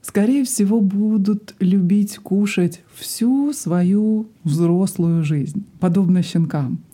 скорее 0.00 0.44
всего, 0.44 0.80
будут 0.80 1.54
любить 1.58 2.16
кушать 2.16 2.80
всю 2.94 3.52
свою 3.52 4.28
взрослую 4.44 5.22
жизнь, 5.22 5.66
подобно 5.78 6.22
щенкам— 6.22 6.78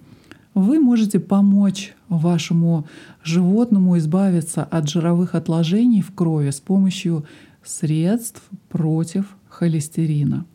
вы 0.58 0.80
можете 0.80 1.20
помочь 1.20 1.94
вашему 2.08 2.86
животному 3.22 3.96
избавиться 3.98 4.64
от 4.64 4.88
жировых 4.88 5.36
отложений 5.36 6.02
в 6.02 6.12
крови 6.12 6.50
с 6.50 6.60
помощью 6.60 7.24
средств 7.62 8.42
против 8.68 9.36
холестерина. 9.48 10.46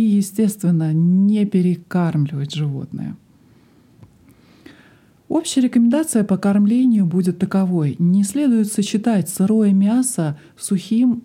И, 0.00 0.02
естественно, 0.02 0.94
не 0.94 1.44
перекармливать 1.44 2.54
животное. 2.54 3.18
Общая 5.28 5.60
рекомендация 5.60 6.24
по 6.24 6.38
кормлению 6.38 7.04
будет 7.04 7.38
таковой. 7.38 7.96
Не 7.98 8.24
следует 8.24 8.72
сочетать 8.72 9.28
сырое 9.28 9.74
мясо 9.74 10.38
с 10.56 10.68
сухим 10.68 11.22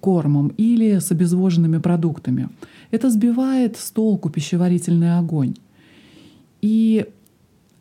кормом 0.00 0.48
или 0.58 0.98
с 0.98 1.10
обезвоженными 1.10 1.78
продуктами. 1.78 2.50
Это 2.90 3.08
сбивает 3.08 3.78
с 3.78 3.90
толку 3.90 4.28
пищеварительный 4.28 5.16
огонь. 5.16 5.54
И 6.60 7.06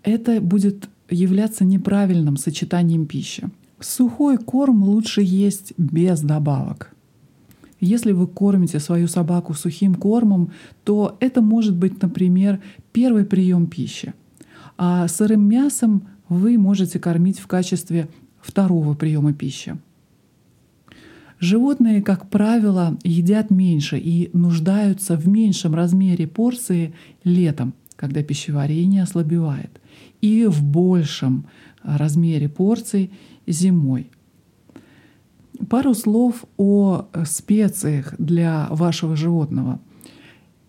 это 0.02 0.40
будет 0.40 0.88
являться 1.10 1.66
неправильным 1.66 2.38
сочетанием 2.38 3.06
пищи. 3.06 3.50
Сухой 3.82 4.38
корм 4.38 4.82
лучше 4.82 5.22
есть 5.22 5.74
без 5.78 6.22
добавок. 6.22 6.95
Если 7.80 8.12
вы 8.12 8.28
кормите 8.28 8.80
свою 8.80 9.08
собаку 9.08 9.54
сухим 9.54 9.96
кормом, 9.96 10.52
то 10.84 11.18
это 11.20 11.42
может 11.42 11.76
быть, 11.76 12.02
например, 12.02 12.62
первый 12.92 13.26
прием 13.26 13.68
пищи. 13.68 14.14
А 14.78 15.08
сырым 15.08 15.48
мясом 15.48 16.08
вы 16.30 16.58
можете 16.58 17.00
кормить 17.00 17.40
в 17.40 17.48
качестве 17.48 18.08
второго 18.42 18.94
приема 18.94 19.34
пищи. 19.34 19.78
Животные, 21.40 22.02
как 22.02 22.30
правило, 22.30 22.98
едят 23.04 23.52
меньше 23.52 23.98
и 23.98 24.30
нуждаются 24.34 25.18
в 25.18 25.28
меньшем 25.28 25.76
размере 25.76 26.28
порции 26.28 26.94
летом, 27.24 27.74
когда 27.98 28.24
пищеварение 28.24 29.04
ослабевает 29.04 29.82
и 30.22 30.46
в 30.46 30.64
большем 30.64 31.46
размере 31.84 32.50
порций 32.50 33.12
зимой. 33.46 34.10
Пару 35.70 35.94
слов 35.94 36.46
о 36.58 37.08
специях 37.26 38.14
для 38.18 38.68
вашего 38.70 39.16
животного. 39.16 39.80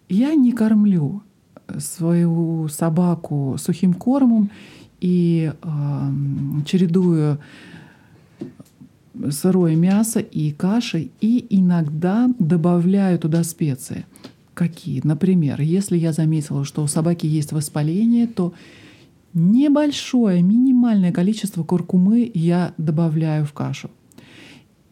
Я 0.08 0.34
не 0.34 0.52
кормлю 0.52 1.22
свою 1.78 2.68
собаку 2.68 3.56
сухим 3.58 3.94
кормом 3.94 4.50
и 5.00 5.52
э, 5.52 6.10
чередую 6.64 7.38
сырое 9.30 9.74
мясо 9.74 10.20
и 10.20 10.52
каши, 10.52 11.10
и 11.20 11.46
иногда 11.50 12.28
добавляю 12.38 13.18
туда 13.18 13.42
специи. 13.44 14.06
Какие? 14.54 15.00
Например, 15.04 15.60
если 15.60 15.96
я 15.96 16.12
заметила, 16.12 16.64
что 16.64 16.82
у 16.82 16.86
собаки 16.86 17.26
есть 17.26 17.52
воспаление, 17.52 18.26
то 18.26 18.54
Небольшое, 19.38 20.42
минимальное 20.42 21.12
количество 21.12 21.62
куркумы 21.62 22.30
я 22.32 22.72
добавляю 22.78 23.44
в 23.44 23.52
кашу. 23.52 23.90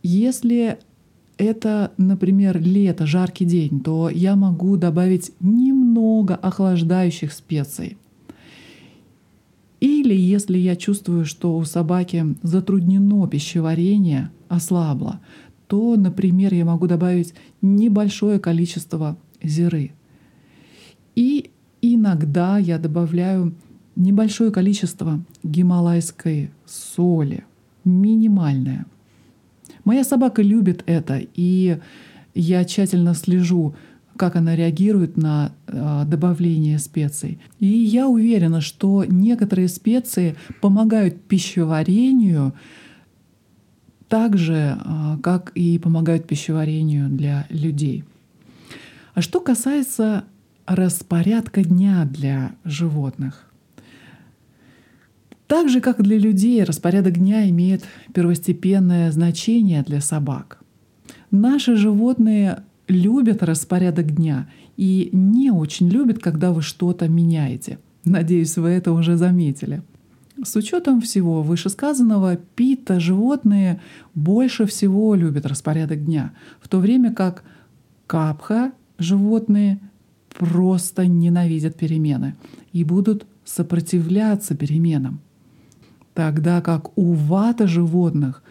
Если 0.06 0.76
это, 1.38 1.92
например, 1.96 2.60
лето, 2.60 3.06
жаркий 3.06 3.46
день, 3.46 3.80
то 3.80 4.10
я 4.10 4.36
могу 4.36 4.76
добавить 4.76 5.32
немного 5.40 6.36
охлаждающих 6.36 7.32
специй. 7.32 7.96
Или 9.80 10.14
если 10.14 10.58
я 10.58 10.76
чувствую, 10.76 11.24
что 11.24 11.56
у 11.56 11.64
собаки 11.64 12.36
затруднено 12.42 13.26
пищеварение, 13.26 14.30
ослабло, 14.48 15.20
то, 15.68 15.96
например, 15.96 16.52
я 16.52 16.66
могу 16.66 16.86
добавить 16.86 17.32
небольшое 17.62 18.38
количество 18.38 19.16
зиры. 19.42 19.92
И 21.16 21.50
иногда 21.80 22.58
я 22.58 22.78
добавляю 22.78 23.54
небольшое 23.96 24.50
количество 24.50 25.24
гималайской 25.42 26.50
соли, 26.66 27.44
минимальное. 27.84 28.84
Моя 29.84 30.04
собака 30.04 30.42
любит 30.42 30.82
это, 30.86 31.20
и 31.34 31.78
я 32.34 32.64
тщательно 32.64 33.14
слежу, 33.14 33.74
как 34.16 34.36
она 34.36 34.54
реагирует 34.56 35.16
на 35.16 35.52
э, 35.66 36.04
добавление 36.06 36.78
специй. 36.78 37.40
И 37.58 37.66
я 37.66 38.08
уверена, 38.08 38.60
что 38.60 39.04
некоторые 39.04 39.68
специи 39.68 40.36
помогают 40.60 41.20
пищеварению 41.22 42.54
так 44.08 44.36
же, 44.38 44.78
э, 44.78 45.18
как 45.22 45.50
и 45.54 45.78
помогают 45.78 46.26
пищеварению 46.26 47.08
для 47.08 47.46
людей. 47.50 48.04
А 49.14 49.20
что 49.20 49.40
касается 49.40 50.24
распорядка 50.66 51.62
дня 51.62 52.04
для 52.04 52.52
животных, 52.64 53.52
так 55.54 55.68
же, 55.68 55.80
как 55.80 56.02
для 56.02 56.18
людей, 56.18 56.64
распорядок 56.64 57.16
дня 57.18 57.48
имеет 57.48 57.84
первостепенное 58.12 59.12
значение 59.12 59.84
для 59.84 60.00
собак. 60.00 60.58
Наши 61.30 61.76
животные 61.76 62.64
любят 62.88 63.40
распорядок 63.40 64.16
дня 64.16 64.48
и 64.76 65.10
не 65.12 65.52
очень 65.52 65.88
любят, 65.88 66.18
когда 66.18 66.50
вы 66.50 66.60
что-то 66.60 67.06
меняете. 67.06 67.78
Надеюсь, 68.04 68.56
вы 68.56 68.70
это 68.70 68.90
уже 68.90 69.16
заметили. 69.16 69.82
С 70.42 70.56
учетом 70.56 71.00
всего 71.00 71.40
вышесказанного, 71.44 72.34
пита 72.56 72.98
животные 72.98 73.80
больше 74.16 74.66
всего 74.66 75.14
любят 75.14 75.46
распорядок 75.46 76.04
дня, 76.04 76.32
в 76.60 76.68
то 76.68 76.80
время 76.80 77.14
как 77.14 77.44
капха 78.08 78.72
животные 78.98 79.78
просто 80.36 81.06
ненавидят 81.06 81.76
перемены 81.76 82.34
и 82.72 82.82
будут 82.82 83.24
сопротивляться 83.44 84.56
переменам 84.56 85.20
тогда 86.14 86.60
как 86.60 86.96
у 86.96 87.12
вата 87.12 87.66
животных 87.66 88.42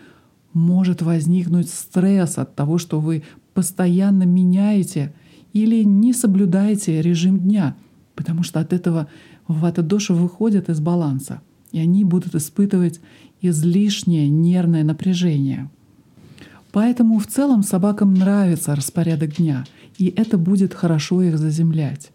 может 0.54 1.02
возникнуть 1.02 1.70
стресс 1.70 2.38
от 2.38 2.56
того, 2.56 2.78
что 2.78 3.00
вы 3.00 3.24
постоянно 3.54 4.24
меняете 4.24 5.14
или 5.54 5.84
не 5.84 6.14
соблюдаете 6.14 7.02
режим 7.02 7.40
дня, 7.40 7.76
потому 8.16 8.44
что 8.44 8.60
от 8.60 8.74
этого 8.74 9.08
вата-доши 9.48 10.14
выходят 10.14 10.70
из 10.70 10.80
баланса, 10.80 11.42
и 11.72 11.80
они 11.80 12.04
будут 12.04 12.36
испытывать 12.36 13.00
излишнее 13.42 14.30
нервное 14.30 14.84
напряжение. 14.84 15.70
Поэтому 16.72 17.20
в 17.20 17.28
целом 17.28 17.62
собакам 17.64 18.14
нравится 18.14 18.76
распорядок 18.76 19.36
дня, 19.38 19.66
и 19.98 20.08
это 20.16 20.38
будет 20.38 20.74
хорошо 20.74 21.22
их 21.22 21.38
заземлять. 21.38 22.12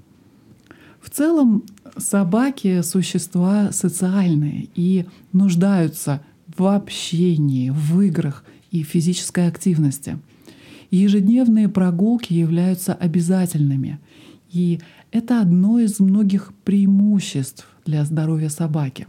В 1.01 1.11
целом 1.11 1.65
собаки— 1.97 2.81
существа 2.83 3.73
социальные 3.73 4.69
и 4.75 5.07
нуждаются 5.33 6.23
в 6.57 6.67
общении, 6.67 7.71
в 7.71 8.01
играх 8.01 8.45
и 8.71 8.83
физической 8.83 9.49
активности. 9.49 10.19
Ежедневные 10.91 11.69
прогулки 11.69 12.33
являются 12.33 12.95
обязательными, 12.95 13.99
И 14.51 14.81
это 15.13 15.43
одно 15.43 15.79
из 15.79 16.01
многих 16.01 16.53
преимуществ 16.65 17.67
для 17.85 18.05
здоровья 18.05 18.49
собаки. 18.49 19.07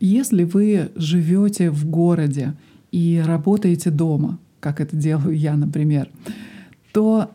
Если 0.00 0.42
вы 0.42 0.90
живете 0.96 1.70
в 1.70 1.86
городе 1.86 2.54
и 2.90 3.22
работаете 3.24 3.90
дома, 3.90 4.38
как 4.60 4.80
это 4.80 4.96
делаю 4.96 5.36
я, 5.36 5.56
например, 5.56 6.10
то 6.92 7.30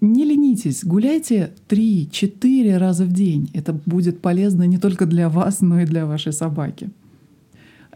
не 0.00 0.24
ленитесь, 0.24 0.84
гуляйте 0.84 1.52
3-4 1.68 2.76
раза 2.76 3.04
в 3.04 3.12
день. 3.12 3.50
Это 3.52 3.72
будет 3.72 4.20
полезно 4.20 4.62
не 4.64 4.78
только 4.78 5.06
для 5.06 5.28
вас, 5.28 5.60
но 5.60 5.80
и 5.80 5.86
для 5.86 6.06
вашей 6.06 6.32
собаки. 6.32 6.90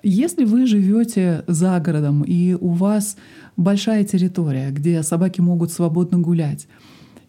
Если 0.02 0.44
вы 0.44 0.66
живете 0.66 1.44
за 1.46 1.78
городом 1.78 2.22
и 2.22 2.54
у 2.54 2.70
вас 2.70 3.16
большая 3.56 4.02
территория, 4.02 4.70
где 4.70 5.02
собаки 5.04 5.40
могут 5.40 5.70
свободно 5.70 6.18
гулять, 6.18 6.66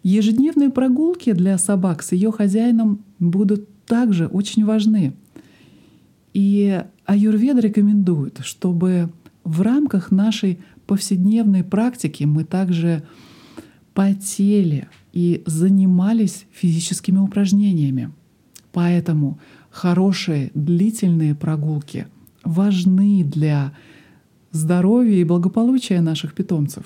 ежедневные 0.02 0.70
прогулки 0.70 1.32
для 1.32 1.56
собак 1.56 2.02
с 2.02 2.10
ее 2.12 2.32
хозяином 2.32 3.04
будут 3.20 3.68
также 3.86 4.26
очень 4.26 4.64
важны. 4.64 5.12
И 6.32 6.82
Аюрведа 7.04 7.60
рекомендует, 7.60 8.40
чтобы 8.42 9.08
в 9.44 9.62
рамках 9.62 10.10
нашей 10.10 10.58
повседневной 10.86 11.62
практики 11.62 12.24
мы 12.24 12.42
также 12.42 13.04
потели 13.94 14.88
и 15.12 15.42
занимались 15.46 16.46
физическими 16.52 17.18
упражнениями. 17.18 18.12
Поэтому 18.72 19.38
хорошие 19.70 20.50
длительные 20.54 21.34
прогулки 21.34 22.08
важны 22.42 23.24
для 23.24 23.72
здоровья 24.50 25.16
и 25.16 25.24
благополучия 25.24 26.00
наших 26.00 26.34
питомцев. 26.34 26.84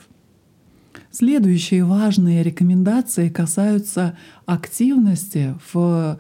Следующие 1.10 1.84
важные 1.84 2.42
рекомендации 2.42 3.30
касаются 3.30 4.16
активности 4.44 5.54
в 5.72 6.18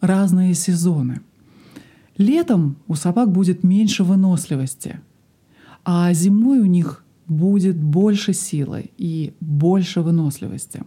разные 0.00 0.54
сезоны. 0.54 1.20
Летом 2.16 2.76
у 2.86 2.94
собак 2.94 3.32
будет 3.32 3.64
меньше 3.64 4.04
выносливости, 4.04 5.00
а 5.84 6.12
зимой 6.12 6.60
у 6.60 6.66
них 6.66 7.04
будет 7.30 7.80
больше 7.80 8.32
силы 8.32 8.90
и 8.98 9.32
больше 9.40 10.02
выносливости. 10.02 10.82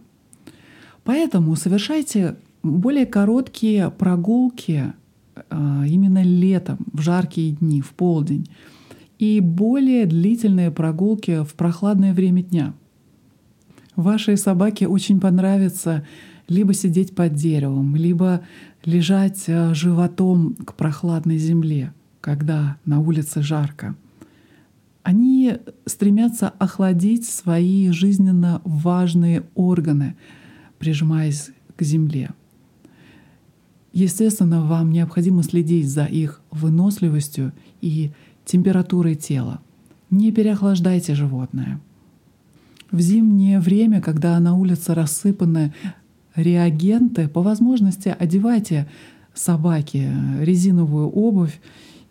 Поэтому 1.02 1.56
совершайте 1.56 2.36
более 2.62 3.06
короткие 3.06 3.90
прогулки 3.90 4.92
а, 5.48 5.84
именно 5.86 6.22
летом, 6.22 6.78
в 6.92 7.00
жаркие 7.00 7.52
дни, 7.52 7.80
в 7.80 7.94
полдень, 7.94 8.46
и 9.18 9.40
более 9.40 10.04
длительные 10.04 10.70
прогулки 10.70 11.44
в 11.44 11.54
прохладное 11.54 12.12
время 12.12 12.42
дня. 12.42 12.74
Вашей 13.96 14.36
собаке 14.36 14.86
очень 14.86 15.20
понравится 15.20 16.06
либо 16.46 16.74
сидеть 16.74 17.14
под 17.14 17.32
деревом, 17.32 17.96
либо 17.96 18.42
лежать 18.84 19.44
а, 19.48 19.72
животом 19.72 20.56
к 20.56 20.74
прохладной 20.74 21.38
земле, 21.38 21.94
когда 22.20 22.76
на 22.84 23.00
улице 23.00 23.40
жарко. 23.40 23.96
Они 25.04 25.58
стремятся 25.84 26.48
охладить 26.48 27.28
свои 27.28 27.90
жизненно 27.90 28.62
важные 28.64 29.44
органы, 29.54 30.16
прижимаясь 30.78 31.50
к 31.76 31.82
земле. 31.82 32.30
Естественно, 33.92 34.64
вам 34.64 34.90
необходимо 34.90 35.42
следить 35.42 35.88
за 35.88 36.06
их 36.06 36.40
выносливостью 36.50 37.52
и 37.82 38.12
температурой 38.46 39.14
тела. 39.14 39.60
Не 40.08 40.32
переохлаждайте 40.32 41.14
животное. 41.14 41.80
В 42.90 42.98
зимнее 43.00 43.60
время, 43.60 44.00
когда 44.00 44.40
на 44.40 44.54
улице 44.54 44.94
рассыпаны 44.94 45.74
реагенты, 46.34 47.28
по 47.28 47.42
возможности 47.42 48.14
одевайте 48.18 48.88
собаке 49.34 50.10
резиновую 50.40 51.10
обувь 51.10 51.60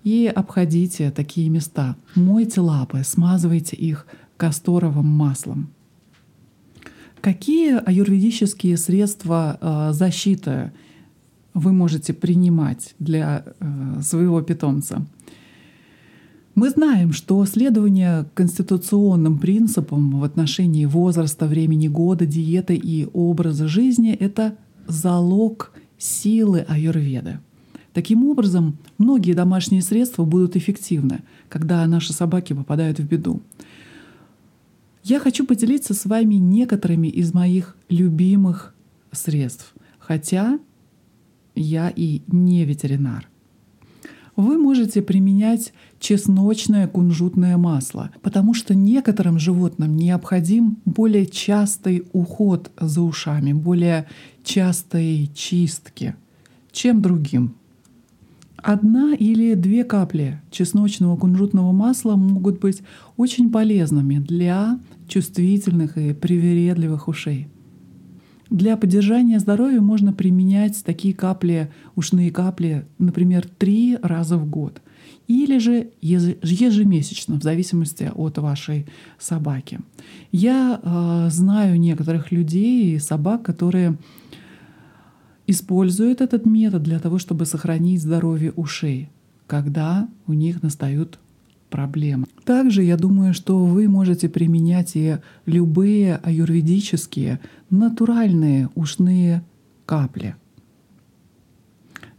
и 0.03 0.31
обходите 0.33 1.11
такие 1.11 1.49
места. 1.49 1.95
Мойте 2.15 2.61
лапы, 2.61 3.03
смазывайте 3.03 3.75
их 3.75 4.05
касторовым 4.37 5.07
маслом. 5.07 5.69
Какие 7.21 7.75
аюрведические 7.77 8.75
средства 8.75 9.57
э, 9.61 9.93
защиты 9.93 10.73
вы 11.53 11.71
можете 11.71 12.13
принимать 12.13 12.95
для 12.99 13.45
э, 13.59 14.01
своего 14.01 14.41
питомца? 14.41 15.05
Мы 16.55 16.69
знаем, 16.69 17.13
что 17.13 17.43
следование 17.45 18.25
конституционным 18.35 19.39
принципам 19.39 20.19
в 20.19 20.23
отношении 20.23 20.85
возраста, 20.85 21.47
времени 21.47 21.87
года, 21.87 22.25
диеты 22.25 22.75
и 22.75 23.07
образа 23.13 23.67
жизни— 23.67 24.11
это 24.19 24.55
залог 24.85 25.71
силы 25.97 26.65
аюрведы. 26.67 27.39
Таким 27.93 28.25
образом, 28.25 28.77
многие 28.97 29.33
домашние 29.33 29.83
средства 29.83 30.25
будут 30.25 30.55
эффективны, 30.55 31.21
когда 31.47 31.85
наши 31.85 32.11
собаки 32.11 32.53
попадают 32.53 32.99
в 32.99 33.07
беду. 33.07 33.41
Я 35.03 35.19
хочу 35.19 35.45
поделиться 35.45 35.93
с 35.93 36.05
вами 36.05 36.35
некоторыми 36.35 37.07
из 37.07 37.33
моих 37.33 37.77
любимых 37.89 38.73
средств, 39.11 39.73
хотя 39.99 40.59
я 41.55 41.93
и 41.95 42.21
не 42.27 42.65
ветеринар. 42.65 43.29
Вы 44.35 44.57
можете 44.57 45.03
применять 45.03 45.73
чесночное 45.99 46.87
кунжутное 46.87 47.57
масло, 47.57 48.09
потому 48.23 48.55
что 48.55 48.73
некоторым 48.73 49.37
животным 49.37 49.95
необходим 49.95 50.77
более 50.85 51.27
частый 51.27 52.07
уход 52.13 52.71
за 52.79 53.01
ушами, 53.01 53.53
более 53.53 54.07
частые 54.43 55.27
чистки, 55.27 56.15
чем 56.71 57.03
другим. 57.03 57.53
Одна 58.63 59.13
или 59.13 59.55
две 59.55 59.83
капли 59.83 60.41
чесночного 60.49 61.17
кунжутного 61.17 61.73
масла 61.73 62.15
могут 62.15 62.61
быть 62.61 62.81
очень 63.17 63.51
полезными 63.51 64.19
для 64.19 64.79
чувствительных 65.09 65.97
и 65.97 66.13
привередливых 66.13 67.09
ушей. 67.09 67.49
Для 68.49 68.77
поддержания 68.77 69.39
здоровья 69.39 69.81
можно 69.81 70.13
применять 70.13 70.81
такие 70.85 71.13
капли, 71.13 71.73
ушные 71.95 72.31
капли, 72.31 72.85
например, 72.99 73.45
три 73.47 73.97
раза 74.01 74.37
в 74.37 74.49
год 74.49 74.81
или 75.27 75.57
же 75.57 75.89
ежемесячно, 76.01 77.39
в 77.39 77.43
зависимости 77.43 78.11
от 78.15 78.37
вашей 78.37 78.85
собаки. 79.19 79.79
Я 80.31 80.79
э, 80.81 81.29
знаю 81.31 81.79
некоторых 81.79 82.31
людей 82.31 82.95
и 82.95 82.99
собак, 82.99 83.43
которые 83.43 83.97
используют 85.47 86.21
этот 86.21 86.45
метод 86.45 86.83
для 86.83 86.99
того, 86.99 87.19
чтобы 87.19 87.45
сохранить 87.45 88.01
здоровье 88.01 88.51
ушей, 88.53 89.09
когда 89.47 90.07
у 90.27 90.33
них 90.33 90.63
настают 90.63 91.19
проблемы. 91.69 92.27
Также 92.45 92.83
я 92.83 92.97
думаю, 92.97 93.33
что 93.33 93.65
вы 93.65 93.87
можете 93.89 94.29
применять 94.29 94.95
и 94.95 95.17
любые 95.45 96.17
аюрведические 96.17 97.39
натуральные 97.69 98.69
ушные 98.75 99.43
капли. 99.85 100.35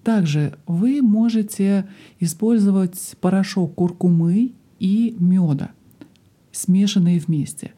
Также 0.02 0.58
вы 0.66 1.00
можете 1.00 1.88
использовать 2.20 3.16
порошок 3.20 3.74
куркумы 3.76 4.52
и 4.78 5.16
меда, 5.18 5.70
смешанные 6.52 7.20
вместе. 7.20 7.72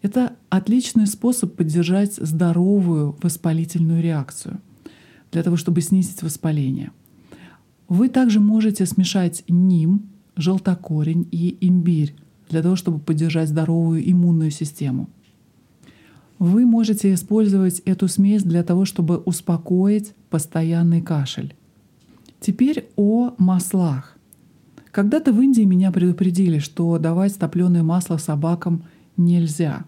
Это 0.00 0.36
отличный 0.48 1.06
способ 1.06 1.56
поддержать 1.56 2.14
здоровую 2.14 3.16
воспалительную 3.20 4.00
реакцию– 4.02 4.60
для 5.32 5.42
того, 5.42 5.56
чтобы 5.56 5.80
снизить 5.80 6.22
воспаление. 6.22 6.92
Вы 7.88 8.08
также 8.08 8.38
можете 8.38 8.86
смешать 8.86 9.42
ним, 9.48 10.10
желтокорень 10.36 11.26
и 11.30 11.56
имбирь 11.60 12.14
для 12.48 12.62
того, 12.62 12.76
чтобы 12.76 12.98
поддержать 12.98 13.48
здоровую 13.48 14.08
иммунную 14.08 14.50
систему. 14.50 15.08
Вы 16.38 16.66
можете 16.66 17.12
использовать 17.14 17.80
эту 17.80 18.08
смесь 18.08 18.42
для 18.42 18.62
того, 18.62 18.84
чтобы 18.84 19.18
успокоить 19.18 20.14
постоянный 20.28 21.00
кашель. 21.00 21.54
Теперь 22.40 22.88
о 22.96 23.34
маслах. 23.38 24.16
Когда-то 24.90 25.32
в 25.32 25.40
Индии 25.40 25.62
меня 25.62 25.92
предупредили, 25.92 26.58
что 26.58 26.98
давать 26.98 27.38
топленое 27.38 27.82
масло 27.82 28.16
собакам 28.16 28.84
нельзя. 29.16 29.84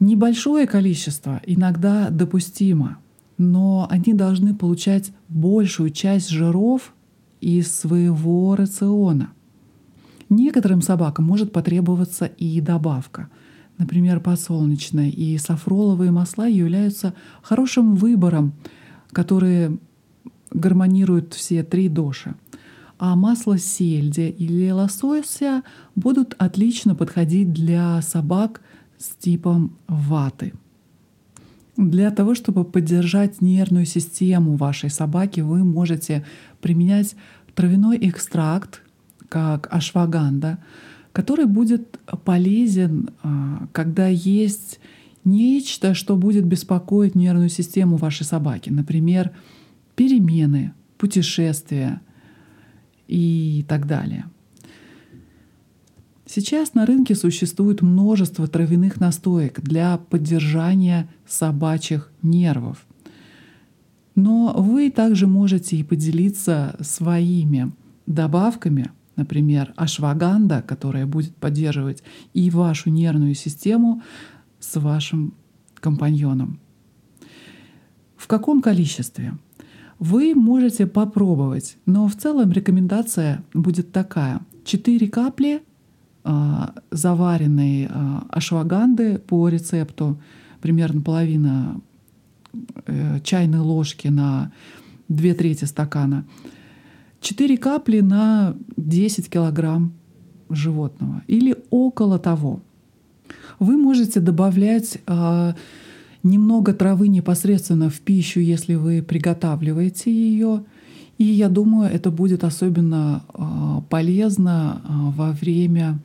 Небольшое 0.00 0.66
количество 0.66 1.40
иногда 1.46 2.10
допустимо— 2.10 2.98
но 3.40 3.86
они 3.88 4.12
должны 4.12 4.54
получать 4.54 5.12
большую 5.30 5.88
часть 5.88 6.28
жиров 6.28 6.92
из 7.40 7.74
своего 7.74 8.54
рациона. 8.54 9.30
Некоторым 10.28 10.82
собакам 10.82 11.24
может 11.24 11.50
потребоваться 11.50 12.26
и 12.26 12.60
добавка. 12.60 13.30
Например, 13.78 14.20
подсолнечное 14.20 15.08
и 15.08 15.38
сафроловые 15.38 16.10
масла 16.10 16.46
являются 16.48 17.14
хорошим 17.40 17.94
выбором, 17.94 18.52
которые 19.10 19.78
гармонируют 20.50 21.32
все 21.32 21.62
три 21.62 21.88
доши. 21.88 22.34
А 22.98 23.16
масло 23.16 23.56
сельди 23.56 24.28
или 24.28 24.70
лосося 24.70 25.62
будут 25.96 26.34
отлично 26.36 26.94
подходить 26.94 27.54
для 27.54 28.02
собак 28.02 28.60
с 28.98 29.16
типом 29.16 29.78
ваты— 29.88 30.52
Для 31.80 32.10
того, 32.10 32.34
чтобы 32.34 32.64
поддержать 32.64 33.40
нервную 33.40 33.86
систему 33.86 34.56
вашей 34.56 34.90
собаки, 34.90 35.40
вы 35.40 35.64
можете 35.64 36.26
применять 36.60 37.16
травяной 37.54 37.96
экстракт, 38.02 38.82
как 39.30 39.66
ашваганда, 39.72 40.58
который 41.12 41.46
будет 41.46 41.98
полезен, 42.26 43.08
а, 43.22 43.66
когда 43.72 44.08
есть 44.08 44.78
нечто, 45.24 45.94
что 45.94 46.16
будет 46.16 46.44
беспокоить 46.44 47.14
нервную 47.14 47.48
систему 47.48 47.96
вашей 47.96 48.26
собаки. 48.26 48.68
Например, 48.68 49.30
перемены, 49.96 50.74
путешествия 50.98 52.02
и 53.08 53.64
так 53.66 53.86
далее. 53.86 54.26
Сейчас 56.32 56.74
на 56.74 56.86
рынке 56.86 57.16
существует 57.16 57.82
множество 57.82 58.46
травяных 58.46 59.00
настоек 59.00 59.60
для 59.62 59.98
поддержания 59.98 61.10
собачьих 61.26 62.12
нервов. 62.22 62.86
Но 64.14 64.54
вы 64.56 64.92
также 64.92 65.26
можете 65.26 65.74
и 65.74 65.82
поделиться 65.82 66.76
своими 66.82 67.72
добавками, 68.06 68.92
например, 69.16 69.72
ашваганда, 69.74 70.62
которая 70.62 71.04
будет 71.04 71.34
поддерживать 71.34 72.04
и 72.32 72.48
вашу 72.50 72.90
нервную 72.90 73.34
систему 73.34 74.00
с 74.60 74.78
вашим 74.78 75.34
компаньоном. 75.80 76.60
В 78.16 78.28
каком 78.28 78.62
количестве? 78.62 79.36
Вы 79.98 80.36
можете 80.36 80.86
попробовать, 80.86 81.76
но 81.86 82.06
в 82.06 82.14
целом 82.14 82.52
рекомендация 82.52 83.42
будет 83.52 83.90
такая. 83.90 84.42
4 84.64 85.08
капли 85.08 85.62
заваренной 86.90 87.88
а, 87.88 88.26
ашваганды 88.28 89.18
по 89.18 89.48
рецепту, 89.48 90.20
примерно 90.60 91.00
половина 91.00 91.80
э, 92.86 93.20
чайной 93.22 93.60
ложки 93.60 94.08
на 94.08 94.52
2 95.08 95.34
трети 95.34 95.64
стакана. 95.64 96.24
4 97.20 97.56
капли 97.58 98.00
на 98.00 98.54
10 98.76 99.30
килограмм 99.30 99.92
животного 100.48 101.22
или 101.26 101.56
около 101.70 102.18
того. 102.18 102.60
Вы 103.58 103.76
можете 103.76 104.20
добавлять 104.20 104.98
э, 105.06 105.54
немного 106.22 106.72
травы 106.72 107.08
непосредственно 107.08 107.90
в 107.90 108.00
пищу, 108.00 108.40
если 108.40 108.74
вы 108.74 109.02
приготавливаете 109.02 110.12
ее. 110.12 110.64
И 111.20 111.24
я 111.24 111.50
думаю, 111.50 111.90
это 111.92 112.10
будет 112.10 112.44
особенно 112.44 113.24
а, 113.34 113.82
полезно 113.90 114.80
а, 114.82 115.10
во 115.10 115.32
время 115.32 115.98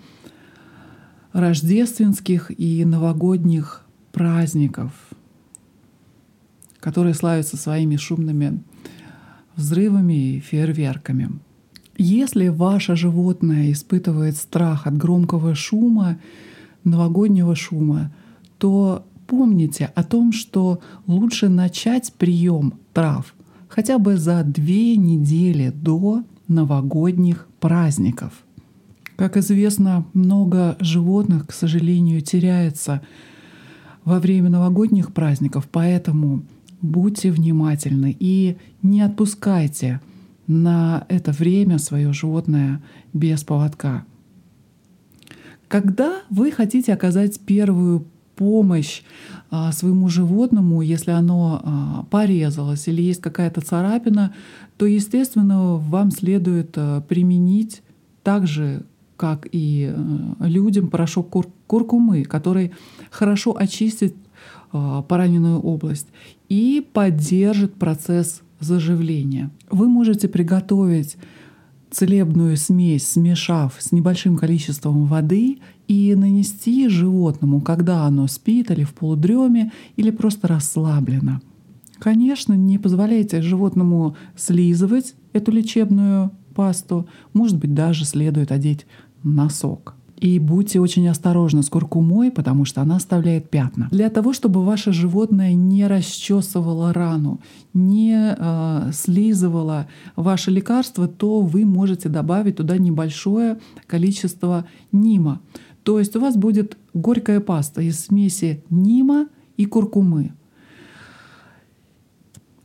рождественских 1.32 2.52
и 2.60 2.84
новогодних 2.84 3.86
праздников, 4.12 4.92
которые 6.82 7.14
славятся 7.14 7.56
своими 7.56 7.96
шумными 7.96 8.62
взрывами 9.56 10.36
и 10.36 10.40
фейерверками. 10.42 11.30
Если 11.98 12.50
ваше 12.50 12.98
животное 12.98 13.72
испытывает 13.72 14.36
страх 14.36 14.86
от 14.86 14.98
громкого 14.98 15.56
шума, 15.56 16.20
новогоднего 16.84 17.56
шума, 17.56 18.12
то 18.58 19.06
помните 19.28 19.94
о 19.96 20.04
том, 20.04 20.34
что 20.34 20.82
лучше 21.08 21.48
начать 21.48 22.12
прием 22.18 22.74
трав 22.92 23.34
хотя 23.76 24.00
бы 24.00 24.16
за 24.16 24.42
две 24.44 24.96
недели 24.96 25.70
до 25.70 26.24
новогодних 26.48 27.46
праздников. 27.60 28.32
Как 29.18 29.36
известно, 29.36 30.06
много 30.14 30.78
животных, 30.80 31.48
к 31.48 31.52
сожалению, 31.52 32.22
теряется 32.22 33.02
во 34.06 34.22
время 34.22 34.50
новогодних 34.50 35.14
праздников, 35.14 35.68
поэтому 35.70 36.46
будьте 36.82 37.32
внимательны 37.32 38.16
и 38.18 38.56
не 38.82 39.02
отпускайте 39.02 40.00
на 40.48 41.06
это 41.10 41.34
время 41.34 41.78
свое 41.78 42.14
животное 42.14 42.82
без 43.12 43.44
поводка. 43.44 44.06
Когда 45.68 46.22
вы 46.30 46.52
хотите 46.52 46.94
оказать 46.94 47.42
первую 47.42 48.06
помощь 48.38 49.02
своему 49.72 50.10
животному, 50.10 50.82
если 50.82 51.12
оно 51.12 51.62
а, 51.64 52.06
порезалось 52.10 52.88
или 52.88 53.02
есть 53.02 53.22
какая-то 53.22 53.62
царапина, 53.62 54.34
то, 54.78 54.86
естественно, 54.86 55.76
вам 55.76 56.12
следует 56.12 56.74
а, 56.78 57.02
применить 57.02 57.82
так 58.24 58.48
же, 58.48 58.84
как 59.18 59.48
и 59.52 59.94
людям, 60.40 60.90
порошок 60.90 61.30
кур 61.30 61.48
куркумы, 61.68 62.24
который 62.24 62.72
хорошо 63.12 63.56
очистит 63.58 64.16
пораненную 64.72 65.60
область 65.60 66.08
и 66.50 66.86
поддержит 66.92 67.76
процесс 67.76 68.42
заживления. 68.60 69.52
Вы 69.70 69.88
можете 69.88 70.28
приготовить 70.28 71.18
целебную 71.92 72.58
смесь, 72.58 73.08
смешав 73.08 73.76
с 73.80 73.92
небольшим 73.92 74.38
количеством 74.38 75.06
воды 75.06 75.60
и 75.88 76.16
нанести 76.16 76.90
животному, 76.90 77.62
когда 77.62 78.06
оно 78.06 78.28
спит 78.28 78.72
или 78.72 78.84
в 78.84 78.94
полудреме, 78.94 79.72
или 79.96 80.12
просто 80.12 80.48
расслаблено. 80.48 81.42
Конечно, 82.00 82.54
не 82.54 82.78
позволяйте 82.78 83.42
животному 83.42 84.16
слизывать 84.36 85.16
эту 85.34 85.52
лечебную 85.52 86.32
пасту, 86.54 87.08
может 87.34 87.58
быть, 87.58 87.74
даже 87.74 88.06
следует 88.06 88.52
одеть 88.52 88.86
носок. 89.24 89.96
И 90.26 90.40
будьте 90.40 90.80
очень 90.80 91.08
осторожны 91.08 91.62
с 91.62 91.70
куркумой, 91.70 92.32
потому 92.32 92.66
что 92.66 92.82
она 92.82 92.96
оставляет 92.96 93.52
пятна. 93.52 93.90
Для 93.92 94.10
того, 94.10 94.34
чтобы 94.34 94.66
ваше 94.66 94.92
животное 94.92 95.54
не 95.54 95.86
расчесывало 95.86 96.94
рану, 96.94 97.42
не 97.76 98.36
э, 98.36 98.92
слизывало 98.92 99.86
ваше 100.16 100.50
лекарство, 100.50 101.08
то 101.08 101.42
вы 101.42 101.64
можете 101.64 102.10
добавить 102.10 102.56
туда 102.56 102.80
небольшое 102.80 103.60
количество 103.86 104.66
нима. 104.92 105.42
То 105.84 106.00
есть 106.00 106.16
у 106.16 106.20
вас 106.20 106.36
будет 106.36 106.76
горькая 106.96 107.40
паста 107.40 107.84
из 107.84 108.06
смеси 108.06 108.64
нима 108.72 109.28
и 109.58 109.66
куркумы. 109.66 110.34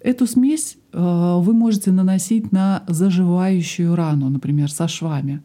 Эту 0.01 0.27
смесь 0.27 0.79
э, 0.95 1.41
вы 1.43 1.53
можете 1.53 1.93
наносить 1.93 2.53
на 2.53 2.85
заживающую 2.89 3.95
рану, 3.95 4.31
например, 4.31 4.73
со 4.73 4.89
швами. 4.89 5.43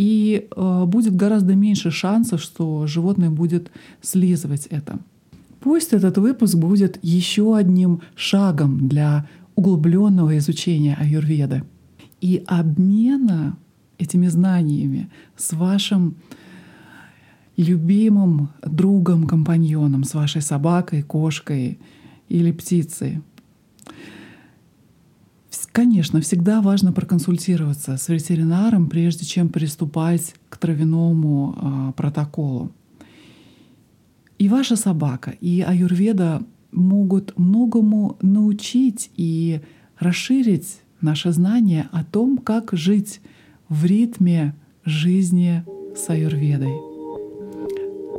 И 0.00 0.48
э, 0.56 0.84
будет 0.86 1.14
гораздо 1.14 1.54
меньше 1.54 1.90
шансов, 1.90 2.40
что 2.40 2.86
животное 2.86 3.28
будет 3.28 3.70
слизывать 4.00 4.66
это. 4.70 4.98
Пусть 5.60 5.92
этот 5.92 6.16
выпуск 6.16 6.54
будет 6.54 6.98
еще 7.02 7.54
одним 7.54 8.00
шагом 8.14 8.88
для 8.88 9.28
углубленного 9.56 10.38
изучения 10.38 10.96
аюрведы 10.98 11.64
и 12.22 12.42
обмена 12.46 13.58
этими 13.98 14.28
знаниями 14.28 15.10
с 15.36 15.52
вашим 15.52 16.14
любимым 17.58 18.48
другом, 18.64 19.26
компаньоном, 19.26 20.04
с 20.04 20.14
вашей 20.14 20.40
собакой, 20.40 21.02
кошкой 21.02 21.78
или 22.30 22.52
птицей. 22.52 23.20
Конечно, 25.72 26.20
всегда 26.20 26.60
важно 26.60 26.92
проконсультироваться 26.92 27.96
с 27.96 28.08
ветеринаром, 28.08 28.88
прежде 28.88 29.24
чем 29.24 29.48
приступать 29.48 30.34
к 30.48 30.56
травяному 30.56 31.54
э, 31.56 31.92
протоколу. 31.96 32.72
И 34.38 34.48
ваша 34.48 34.74
собака, 34.74 35.30
и 35.40 35.60
аюрведа 35.60 36.42
могут 36.72 37.38
многому 37.38 38.16
научить 38.20 39.10
и 39.16 39.60
расширить 39.98 40.80
наше 41.00 41.30
знание 41.30 41.88
о 41.92 42.04
том, 42.04 42.38
как 42.38 42.70
жить 42.72 43.20
в 43.68 43.84
ритме 43.84 44.54
жизни 44.84 45.64
с 45.94 46.08
аюрведой. 46.10 46.74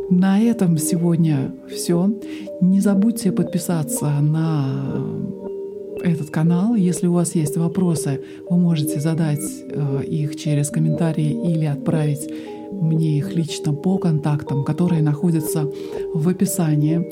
На 0.09 0.39
этом 0.39 0.77
сегодня 0.77 1.53
все. 1.69 2.19
Не 2.61 2.79
забудьте 2.81 3.31
подписаться 3.31 4.19
на 4.21 5.40
этот 6.01 6.29
канал. 6.29 6.75
Если 6.75 7.07
у 7.07 7.13
вас 7.13 7.35
есть 7.35 7.57
вопросы, 7.57 8.21
вы 8.49 8.57
можете 8.57 8.99
задать 8.99 9.39
э, 9.39 10.03
их 10.05 10.35
через 10.35 10.69
комментарии 10.69 11.51
или 11.51 11.65
отправить 11.65 12.29
мне 12.71 13.17
их 13.17 13.35
лично 13.35 13.73
по 13.73 13.97
контактам, 13.97 14.63
которые 14.63 15.01
находятся 15.01 15.69
в 16.13 16.27
описании. 16.27 17.11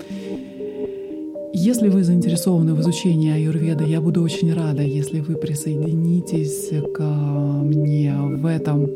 Если 1.54 1.90
вы 1.90 2.04
заинтересованы 2.04 2.74
в 2.74 2.82
изучении 2.82 3.32
аюрведа, 3.32 3.84
я 3.84 4.02
буду 4.02 4.22
очень 4.22 4.54
рада, 4.54 4.84
если 4.84 5.20
вы 5.20 5.36
присоединитесь 5.36 6.70
к 6.94 7.02
мне 7.02 8.16
в 8.16 8.46
этом 8.46 8.88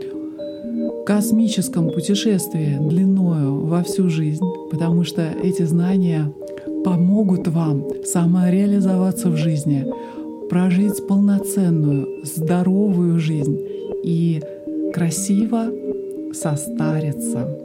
космическом 1.06 1.90
путешествии 1.90 2.78
длиною 2.80 3.66
во 3.66 3.84
всю 3.84 4.10
жизнь, 4.10 4.46
потому 4.72 5.04
что 5.04 5.22
эти 5.44 5.64
знания 5.64 6.32
помогут 6.84 7.48
вам 7.48 7.86
самореализоваться 8.06 9.30
в 9.30 9.38
жизни, 9.38 9.86
прожить 10.50 11.06
полноценную, 11.08 12.24
здоровую 12.24 13.20
жизнь 13.20 13.60
и 14.04 14.42
красиво 14.94 15.66
состариться. 16.34 17.60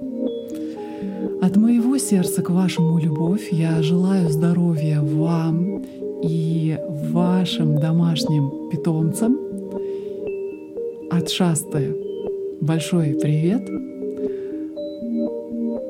От 1.40 1.56
моего 1.56 1.98
сердца 1.98 2.42
к 2.42 2.50
вашему 2.50 2.98
любовь 2.98 3.48
я 3.52 3.82
желаю 3.82 4.28
здоровья 4.28 5.00
вам 5.00 5.84
и 6.22 6.76
вашим 7.12 7.78
домашним 7.78 8.70
питомцам. 8.70 9.38
От 11.10 11.28
Шасты 11.30 11.94
большой 12.60 13.16
привет. 13.20 13.62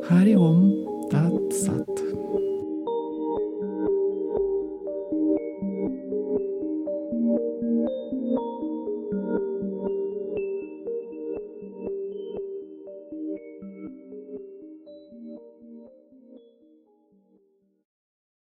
Хариом 0.09 1.09
Тат 1.11 1.53
Сат. 1.55 1.88